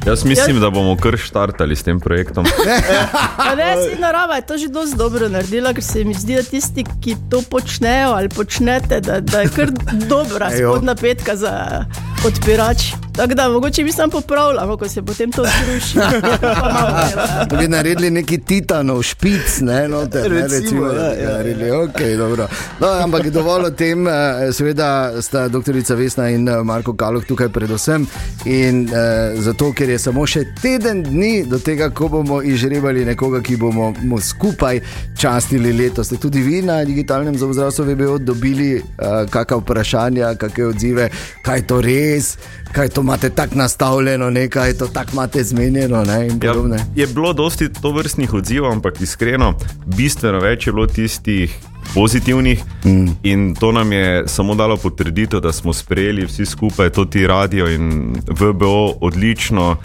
Jaz 0.07 0.25
mislim, 0.25 0.61
da 0.61 0.71
bomo 0.71 0.97
kar 0.97 1.17
štartali 1.17 1.77
s 1.77 1.83
tem 1.83 2.01
projektom. 2.01 2.45
Pa 3.37 3.55
Ne, 3.55 3.77
si 3.77 4.01
narava 4.01 4.35
je 4.35 4.47
to 4.47 4.59
že 4.59 4.69
dosti 4.69 4.97
dobro 4.97 5.29
naredila, 5.29 5.73
ker 5.73 5.85
se 5.85 6.05
mi 6.05 6.15
zdi, 6.15 6.35
da 6.35 6.43
tisti, 6.43 6.85
ki 7.01 7.17
to 7.31 7.43
počnejo 7.51 8.11
ali 8.11 8.29
počnete, 8.29 9.01
da, 9.01 9.21
da 9.21 9.41
je 9.41 9.49
kar 9.49 9.71
dobra 10.09 10.51
Ejo. 10.53 10.73
spodnja 10.73 10.95
petka 10.95 11.37
za 11.37 11.85
odpirač. 12.27 13.10
Tako 13.21 13.35
da 13.35 13.49
mogoče 13.49 13.85
mi 13.85 13.93
samo 13.93 14.11
popravljamo, 14.11 14.77
ko 14.77 14.89
se 14.89 15.03
potem 15.03 15.33
to 15.33 15.45
zruši. 15.45 15.99
Pa 16.41 16.69
malo 16.73 16.91
dela. 17.11 17.45
Da 17.45 17.57
bi 17.57 17.69
naredili 17.69 18.11
neki 18.11 18.39
titanov 18.39 19.03
špic, 19.03 19.61
ne, 19.61 19.89
noter, 19.89 20.33
ne, 20.33 20.43
Recimo, 20.49 20.87
da 20.87 21.13
bi 21.17 21.23
ja. 21.23 21.33
naredili, 21.33 21.71
okay, 21.71 22.17
dobro. 22.17 22.49
no, 22.81 22.87
ampak 22.87 23.31
dovolj 23.31 23.65
o 23.65 23.71
tem, 23.71 24.09
eh, 24.09 24.13
seveda 24.53 25.13
sta 25.23 25.49
doktorica 25.49 25.95
Vesna 25.95 26.29
in 26.29 26.49
eh, 26.49 26.63
Marko 26.63 26.95
Kaloh 26.97 27.25
tukaj 27.25 27.49
predvsem 27.49 28.07
in 28.45 28.89
eh, 28.89 29.35
zato, 29.37 29.73
ker 29.73 29.91
je 29.91 29.99
samo 29.99 30.25
še 30.27 30.45
teden 30.63 31.03
dni 31.03 31.45
do 31.45 31.59
tega, 31.59 31.91
ko 31.91 32.09
bomo 32.09 32.41
izžrebali 32.43 33.05
nekoga, 33.05 33.43
ki 33.45 33.57
bomo 33.57 33.93
mu 34.03 34.21
skupaj 34.21 34.81
častili 35.19 35.73
leto. 35.73 36.05
Ste 36.05 36.17
tudi 36.17 36.41
vi 36.43 36.63
na 36.63 36.85
digitalnem 36.85 37.37
zobozdravstvu 37.39 37.85
VBO 37.85 38.19
dobili 38.19 38.79
uh, 38.81 39.29
kakšna 39.31 39.57
vprašanja, 39.61 40.35
kakšne 40.41 40.67
odzive, 40.67 41.09
kaj 41.45 41.59
je 41.59 41.67
to 41.67 41.81
res, 41.85 42.31
kaj 42.73 42.89
to 42.89 43.01
imate 43.01 43.31
tako 43.31 43.55
nastavljeno, 43.55 44.31
nekaj 44.31 44.73
to 44.73 44.87
tako 44.87 45.11
imate 45.13 45.45
zmenjeno 45.45 46.05
ne, 46.05 46.29
Ja, 46.43 46.55
je 46.95 47.07
bilo 47.07 47.33
dosti 47.33 47.73
to 47.73 47.93
vrstnih 47.93 48.35
odzivov, 48.35 48.73
ampak 48.73 49.01
iskreno, 49.01 49.55
bistveno 49.87 50.39
več 50.39 50.67
je 50.67 50.73
bilo 50.73 50.87
tistih 50.87 51.59
pozitivnih 51.95 52.65
mm. 52.85 53.07
in 53.23 53.55
to 53.55 53.73
nam 53.73 53.93
je 53.93 54.29
samo 54.29 54.55
dalo 54.55 54.77
potrditev, 54.77 55.41
da 55.41 55.53
smo 55.53 55.73
sprejeli 55.73 56.25
vsi 56.27 56.47
skupaj 56.47 56.91
to 56.91 57.05
ti 57.05 57.27
radio 57.27 57.69
in 57.71 58.17
VBO 58.29 58.95
odlično. 59.01 59.77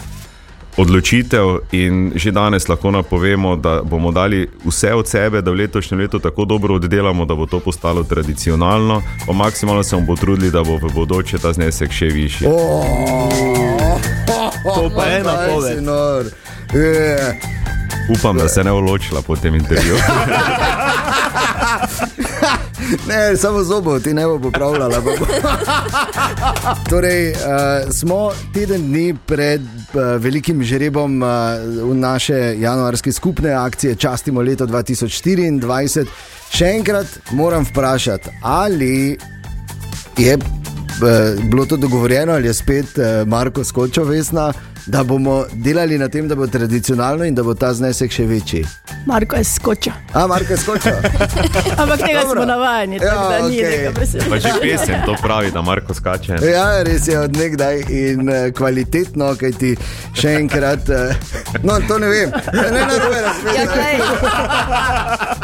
Odločitev 0.76 1.58
in 1.72 2.12
že 2.14 2.32
danes 2.32 2.68
lahko 2.68 2.90
napovemo, 2.90 3.56
da 3.56 3.82
bomo 3.82 4.12
dali 4.12 4.48
vse 4.64 4.94
od 4.94 5.08
sebe, 5.08 5.42
da 5.42 5.50
v 5.50 5.54
letošnjem 5.54 6.00
letu 6.00 6.18
tako 6.18 6.44
dobro 6.44 6.74
oddelamo, 6.74 7.24
da 7.24 7.34
bo 7.34 7.46
to 7.46 7.60
postalo 7.60 8.04
tradicionalno, 8.04 9.02
pa 9.26 9.32
maksimalno 9.32 9.82
se 9.82 9.96
bomo 9.96 10.06
potrudili, 10.06 10.50
da 10.50 10.62
bo 10.62 10.76
v 10.76 10.92
bodoče 10.94 11.38
ta 11.38 11.52
znesek 11.52 11.92
še 11.92 12.06
višji. 12.06 12.46
To 14.74 14.90
pa 14.96 15.04
je 15.04 15.24
napoved. 15.24 15.78
Je. 16.74 17.40
Upam, 18.18 18.36
da 18.36 18.48
se 18.48 18.64
ne 18.64 18.72
odločila 18.72 19.22
po 19.22 19.36
tem 19.36 19.54
intervjuju. 19.54 19.96
Ne, 23.08 23.36
samo 23.36 23.62
zobo 23.64 24.00
ti 24.00 24.14
ne 24.14 24.26
bo 24.26 24.38
popravljala. 24.38 25.00
bo. 25.00 25.10
torej, 26.90 27.30
uh, 27.30 27.36
smo 27.92 28.32
teden 28.54 28.82
dni 28.82 29.14
pred 29.26 29.60
uh, 29.60 30.02
velikim 30.18 30.62
žrebom 30.64 31.22
uh, 31.22 31.28
v 31.90 31.94
naše 31.94 32.54
januarske 32.58 33.12
skupne 33.12 33.52
akcije 33.52 33.94
Častimo 33.94 34.42
leto 34.42 34.66
2024. 34.66 36.06
Še 36.52 36.66
enkrat 36.66 37.06
moram 37.30 37.64
vprašati, 37.64 38.30
ali 38.42 39.18
je 40.16 40.36
uh, 40.36 41.44
bilo 41.50 41.66
to 41.66 41.76
dogovorjeno, 41.76 42.32
ali 42.32 42.46
je 42.46 42.54
spet 42.54 42.98
uh, 42.98 43.28
Marko 43.28 43.64
skočil 43.64 44.04
vesna, 44.04 44.52
da 44.86 45.02
bomo 45.02 45.44
delali 45.52 45.98
na 45.98 46.08
tem, 46.08 46.28
da 46.28 46.34
bo 46.34 46.46
tradicionalno 46.46 47.24
in 47.24 47.34
da 47.34 47.42
bo 47.42 47.54
ta 47.54 47.72
znesek 47.74 48.12
še 48.12 48.24
večji. 48.24 48.64
Marko 49.06 49.36
je 49.36 49.44
skočil. 49.44 49.92
A, 50.12 50.26
Marko 50.26 50.52
je 50.52 50.56
skočil. 50.56 50.92
Ampak 51.80 51.98
tega 51.98 52.20
Dobro. 52.20 52.34
smo 52.34 52.44
navajeni, 52.44 52.98
tako 52.98 53.22
Ja, 53.24 53.28
da 53.30 53.48
ni 53.48 53.56
okej. 53.56 53.70
nekaj 53.70 53.94
presenečenja. 53.94 54.38
že 54.38 54.60
pesem 54.60 55.02
to 55.06 55.14
pravi, 55.22 55.50
da 55.50 55.62
Marko 55.62 55.94
skače. 55.94 56.32
Ja, 56.44 56.82
res 56.82 57.08
je 57.08 57.18
odnegdaj 57.20 57.82
in 57.88 58.20
uh, 58.22 58.34
kvalitetno, 58.52 59.34
kaj 59.36 59.52
ti 59.52 59.76
še 60.14 60.28
enkrat. 60.36 60.88
Uh, 60.88 61.14
no, 61.62 61.78
to 61.88 61.98
ne 61.98 62.06
vem. 62.06 62.30
Ne, 62.52 62.62
ne, 62.62 62.80
ne, 62.80 62.96
ne, 62.98 63.20
Ja, 63.56 63.64
ne, 63.64 63.90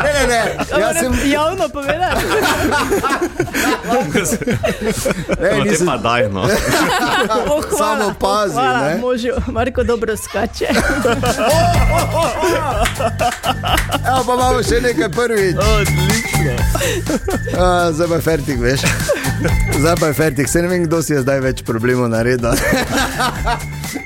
ne, 0.02 0.12
ne, 0.12 0.26
ne. 0.26 0.40
Jaz 0.81 0.96
sem. 0.98 1.12
Javno 1.31 1.68
povedal. 1.68 2.14
Ne, 5.42 5.61
nisem 5.64 5.87
pa 5.87 5.96
daj, 5.96 6.28
no. 6.28 6.42
Oh, 7.52 7.61
hvala, 7.61 7.98
Samo 7.98 8.14
pazi, 8.20 8.55
oh, 8.55 8.62
hvala, 8.62 8.88
ne. 8.88 8.96
Možu, 8.96 9.28
Marko 9.47 9.83
dobro 9.83 10.16
skače. 10.16 10.66
Evo, 14.09 14.25
pa 14.27 14.35
imamo 14.35 14.62
še 14.62 14.81
nekaj 14.81 15.09
prvič. 15.09 15.57
Odlično. 15.57 16.55
Uh, 17.53 17.95
zdaj 17.95 18.09
pa 18.09 18.14
je 18.14 18.21
fertik, 18.21 18.61
veš. 18.61 18.81
Zdaj 19.78 19.96
pa 20.00 20.06
je 20.06 20.12
fertik, 20.12 20.48
se 20.48 20.62
ne 20.62 20.68
vem, 20.68 20.85
kdo 20.85 21.02
si 21.02 21.12
je 21.12 21.22
zdaj 21.22 21.40
več 21.40 21.62
problemov 21.66 22.11
naredil. 22.12 22.52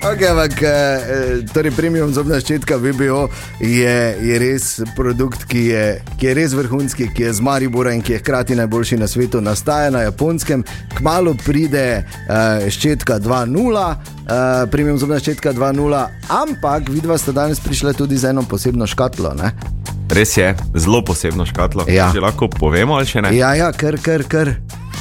Okay, 0.07 0.27
ampak, 0.31 0.63
eh, 0.63 1.43
torej 1.55 1.71
premium 1.75 2.11
zobna 2.15 2.39
ščetka 2.43 2.77
VBO 2.79 3.27
je, 3.63 3.95
je 4.23 4.39
res 4.39 4.67
produkt, 4.97 5.45
ki 5.51 5.63
je, 5.71 5.83
ki 6.19 6.27
je 6.27 6.35
res 6.39 6.55
vrhunski, 6.59 7.09
ki 7.15 7.27
je 7.27 7.33
z 7.39 7.45
Maribora 7.47 7.95
in 7.95 8.03
ki 8.03 8.17
je 8.17 8.21
hkrati 8.23 8.59
najboljši 8.59 8.99
na 8.99 9.07
svetu. 9.11 9.43
Nastaja 9.43 9.91
na 9.95 10.03
japonskem, 10.07 10.65
kmalo 10.95 11.35
pride 11.39 12.03
uh, 12.03 12.67
ščetka 12.71 13.19
2.0, 13.23 13.75
uh, 13.75 14.67
premium 14.71 14.99
zobna 14.99 15.19
ščetka 15.23 15.55
2.0, 15.55 16.03
ampak 16.35 16.91
vidva 16.95 17.19
sta 17.19 17.35
danes 17.35 17.63
prišla 17.63 17.95
tudi 17.99 18.19
z 18.19 18.31
eno 18.35 18.47
posebno 18.47 18.87
škatlo. 18.91 19.35
Ne? 19.39 19.55
Res 20.15 20.37
je, 20.39 20.55
zelo 20.79 21.03
posebno 21.03 21.47
škatlo. 21.47 21.87
Ja. 21.91 22.11
Že 22.15 22.27
lahko 22.27 22.51
povemo 22.51 22.99
ali 22.99 23.11
še 23.11 23.27
ne? 23.27 23.35
Ja, 23.39 23.55
ja, 23.59 23.71
kar, 23.75 23.99
kar, 24.03 24.27
kar. 24.31 24.55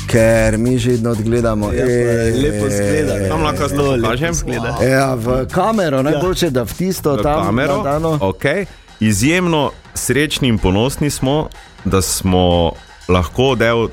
Ker 0.08 0.58
mi 0.58 0.78
že 0.78 0.92
vedno 0.92 1.12
odgledamo. 1.12 1.72
Ja, 1.74 1.86
pa 1.86 2.40
lepo 2.42 2.66
zgleda. 2.70 3.30
Tam 3.30 3.44
lahko 3.44 3.68
Zelo 3.68 3.96
lepo 3.96 4.34
zgleda. 4.34 4.78
Ja, 4.82 5.14
v 5.16 5.46
kamero, 5.52 6.04
najboljše, 6.04 6.50
da 6.50 6.64
v 6.64 6.74
tisto 6.74 7.16
v 7.16 7.24
tam 7.24 7.46
kamero. 7.46 7.78
nadano. 7.78 8.18
Okay. 8.22 8.66
Izjemno 9.00 9.72
srečni 9.94 10.48
in 10.48 10.58
ponosni 10.58 11.10
smo, 11.10 11.50
da 11.86 12.02
smo 12.02 12.72
lahko 13.08 13.56
del 13.56 13.88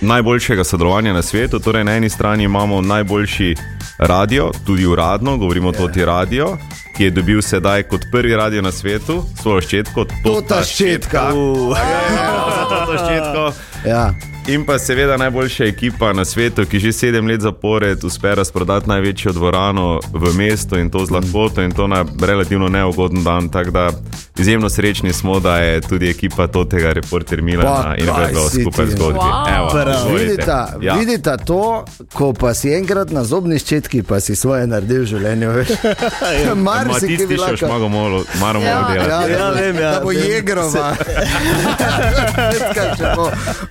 najboljšega 0.00 0.64
sodelovanja 0.64 1.12
na 1.12 1.22
svetu. 1.22 1.58
Torej, 1.58 1.84
na 1.84 1.96
eni 1.96 2.08
strani 2.08 2.44
imamo 2.44 2.80
najboljši 2.80 3.54
radio, 3.98 4.50
tudi 4.66 4.86
uradno, 4.86 5.36
govorimo 5.36 5.68
o 5.68 5.72
Toti 5.72 6.04
Radio, 6.04 6.56
ki 6.96 7.04
je 7.04 7.10
dobil 7.10 7.42
sedaj 7.42 7.82
kot 7.82 8.00
prvi 8.12 8.36
radio 8.36 8.62
na 8.62 8.72
svetu 8.72 9.24
svojo 9.42 9.60
ščetko, 9.60 10.06
Tota 10.24 10.64
ščetka. 10.64 11.30
Uh. 11.34 12.53
To 12.66 12.98
ščetko. 12.98 13.52
Ja. 13.84 14.14
In 14.46 14.60
pa 14.62 14.76
seveda 14.78 15.16
najboljša 15.16 15.64
ekipa 15.64 16.12
na 16.12 16.20
svetu, 16.22 16.66
ki 16.66 16.78
že 16.78 16.92
sedem 16.92 17.26
let 17.26 17.40
zapored 17.40 18.04
uspe 18.04 18.34
razprodati 18.34 18.84
največjo 18.86 19.32
dvorano 19.32 19.86
v 20.12 20.34
mestu 20.34 20.76
in 20.76 20.90
to 20.90 21.00
z 21.00 21.10
lahkoto 21.10 21.62
in 21.62 21.72
to 21.72 21.86
na 21.86 22.04
relativno 22.20 22.68
neugoden 22.68 23.24
dan. 23.24 23.48
Tako 23.48 23.70
da 23.70 23.90
izjemno 24.36 24.68
srečni 24.68 25.12
smo, 25.12 25.40
da 25.40 25.56
je 25.58 25.80
tudi 25.80 26.10
ekipa 26.10 26.44
tega 26.46 26.92
reporter 26.92 27.42
Milana 27.42 27.96
in 27.96 28.04
vedno 28.06 28.40
skupaj 28.50 28.84
ti? 28.84 28.92
zgodbi. 28.92 29.18
Wow. 29.18 29.56
Evo. 29.56 29.68
Vidite, 30.14 30.52
Ja. 30.80 30.94
vidite 30.94 31.36
to, 31.38 31.84
ko 32.12 32.32
pa 32.34 32.54
si 32.54 32.68
enkrat 32.70 33.10
na 33.10 33.24
zobni 33.24 33.56
ščetki, 33.56 34.02
pa 34.02 34.20
si 34.20 34.36
svoje 34.36 34.66
naredil 34.66 35.00
v 35.00 35.06
življenju. 35.06 35.50
veš. 35.52 35.68
Mar 36.58 36.86
Ma 36.86 36.94
si 36.94 37.06
ki 37.06 37.16
tisti 37.16 37.26
bi 37.26 37.34
še 37.34 37.40
lahko. 37.42 37.56
šmago 37.56 37.88
malo, 37.88 38.24
malo 38.36 38.60
Ja. 38.60 38.74
malo 38.74 38.94
Ja, 38.94 39.04
delati. 39.06 39.32
Ja, 39.32 39.50
vem, 39.52 39.76
ja, 39.76 39.90
da 39.90 40.00
bo 40.00 40.10
jegrova. 40.12 40.92
Ščetka, 42.54 42.84
če 42.98 43.12
bo. 43.16 43.26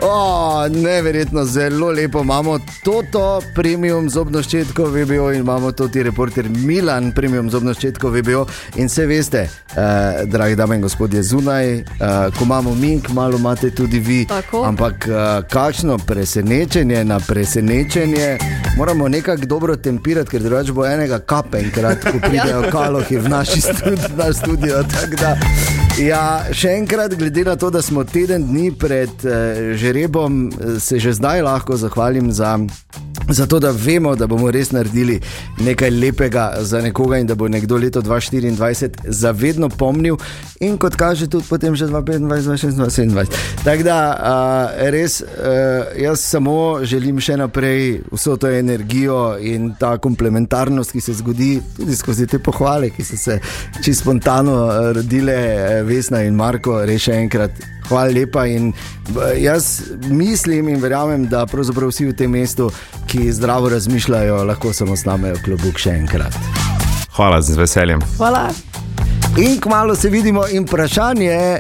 O, 0.08 0.68
neverjetno, 0.74 1.46
zelo 1.46 1.92
lepo 1.92 2.22
imamo 2.24 2.58
toto 2.84 3.42
premium 3.56 4.10
zobno 4.12 4.44
ščetko 4.44 4.90
VBO 4.92 5.30
in 5.34 5.44
imamo 5.44 5.72
tudi 5.72 6.04
reporter 6.04 6.50
Milan 6.50 7.12
premium 7.16 7.50
zobno 7.54 7.74
ščetko 7.74 8.12
VBO. 8.14 8.46
In 8.82 8.92
vse 8.92 9.06
veste, 9.08 9.46
eh, 9.76 10.24
dragi 10.28 10.58
dame 10.60 10.76
in 10.76 10.82
gospodje, 10.82 11.24
zunaj, 11.24 11.72
eh, 11.74 11.86
ko 12.38 12.44
imamo 12.44 12.76
mi, 12.76 12.98
malo 13.14 13.38
imate 13.38 13.72
tudi 13.72 14.00
vi. 14.00 14.26
Tako. 14.30 14.64
Ampak 14.68 15.08
eh, 15.08 15.42
kakšno 15.50 15.98
presenečenje 15.98 17.04
na 17.04 17.20
presenečenje. 17.20 18.38
Moramo 18.78 19.08
nekako 19.08 19.46
dobro 19.46 19.76
tempirati, 19.76 20.30
ker 20.30 20.42
drugače 20.42 20.72
bo 20.72 20.86
enega 20.86 21.20
kape 21.20 21.60
enkrat, 21.60 22.04
ko 22.04 22.20
pridejo 22.28 22.64
kalohi 22.72 23.18
v 23.18 23.30
naš 23.30 23.56
studi, 23.62 24.14
naš 24.18 24.36
studio. 24.36 24.84
Ja, 26.02 26.42
še 26.50 26.72
enkrat, 26.80 27.14
glede 27.14 27.44
na 27.46 27.54
to, 27.60 27.70
da 27.70 27.82
smo 27.86 28.02
teden 28.02 28.48
dni 28.48 28.72
pred 28.82 29.12
uh, 29.28 29.74
žrebom, 29.78 30.48
eh, 30.50 30.80
se 30.82 30.98
že 31.00 31.14
zdaj 31.14 31.44
lahko 31.46 31.78
zahvalim 31.78 32.32
za, 32.34 32.58
za 33.30 33.46
to, 33.48 33.60
da 33.60 33.72
vemo, 33.72 34.16
da 34.16 34.28
bomo 34.28 34.52
res 34.52 34.72
naredili 34.72 35.20
nekaj 35.60 35.90
lepega 35.90 36.54
za 36.60 36.82
nekoga 36.82 37.18
in 37.18 37.28
da 37.28 37.36
bo 37.36 37.48
nekdo 37.48 37.78
leto 37.78 38.02
2024 38.02 38.90
zavedno 39.08 39.70
pomnil, 39.70 40.18
in 40.60 40.78
kot 40.78 40.96
kaže, 40.96 41.28
tudi 41.28 41.46
potem 41.50 41.76
že 41.76 41.88
2025, 41.88 42.20
2026, 42.20 42.72
2027. 42.72 43.26
Tako 43.64 43.84
da 43.84 43.98
uh, 44.14 44.90
res, 44.92 45.22
uh, 45.22 45.28
jaz 46.02 46.20
samo 46.20 46.84
želim 46.84 47.20
še 47.20 47.38
naprej 47.38 48.02
vso 48.12 48.38
to 48.38 48.50
energijo 48.50 49.38
in 49.40 49.74
ta 49.80 49.98
komplementarnost, 49.98 50.92
ki 50.92 51.02
se 51.02 51.14
zgodi 51.14 51.62
tudi 51.78 51.96
skozi 51.96 52.28
te 52.28 52.40
pohvale, 52.40 52.90
ki 52.90 53.04
so 53.04 53.18
se 53.18 53.40
čisto 53.82 54.04
spontano 54.04 54.92
rodile, 54.94 55.84
Vesna 55.88 56.24
in 56.28 56.36
Marko, 56.36 56.82
res 56.86 57.08
še 57.08 57.16
enkrat. 57.24 57.64
Hvala 57.88 58.12
lepa. 58.12 58.46
In 58.46 58.74
jaz 59.38 59.82
mislim 60.10 60.70
in 60.70 60.82
verjamem, 60.82 61.28
da 61.28 61.46
pravzaprav 61.46 61.90
vsi 61.90 62.06
v 62.06 62.16
tem 62.18 62.32
mestu, 62.32 62.72
ki 63.08 63.32
zdravo 63.32 63.70
razmišljajo, 63.70 64.44
lahko 64.44 64.74
samo 64.74 64.96
snamejo 64.96 65.36
klobuk 65.46 65.80
še 65.80 65.98
enkrat. 66.04 66.38
Hvala 67.16 67.42
z 67.42 67.58
veseljem. 67.58 68.02
Hvala. 68.18 68.50
In 69.38 69.60
kmalo 69.62 69.96
se 69.96 70.10
vidimo, 70.10 70.48
in 70.48 70.66
vprašanje 70.66 71.32
eh, 71.32 71.60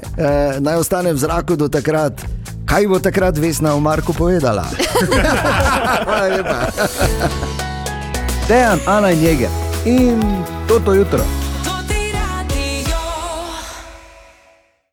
naj 0.59 0.75
ostane 0.75 1.13
v 1.13 1.17
zraku 1.17 1.55
do 1.55 1.69
takrat. 1.69 2.21
Kaj 2.65 2.87
bo 2.87 2.99
takrat 2.99 3.37
Vesna 3.37 3.75
v 3.75 3.81
Marku 3.81 4.13
povedala? 4.13 4.65
Hvala 6.05 6.27
lepa. 6.27 6.59
Dejan, 8.47 8.79
Ana 8.85 9.11
in 9.11 9.19
njege. 9.19 9.49
In 9.85 10.21
to 10.85 10.93
jutro. 10.93 11.25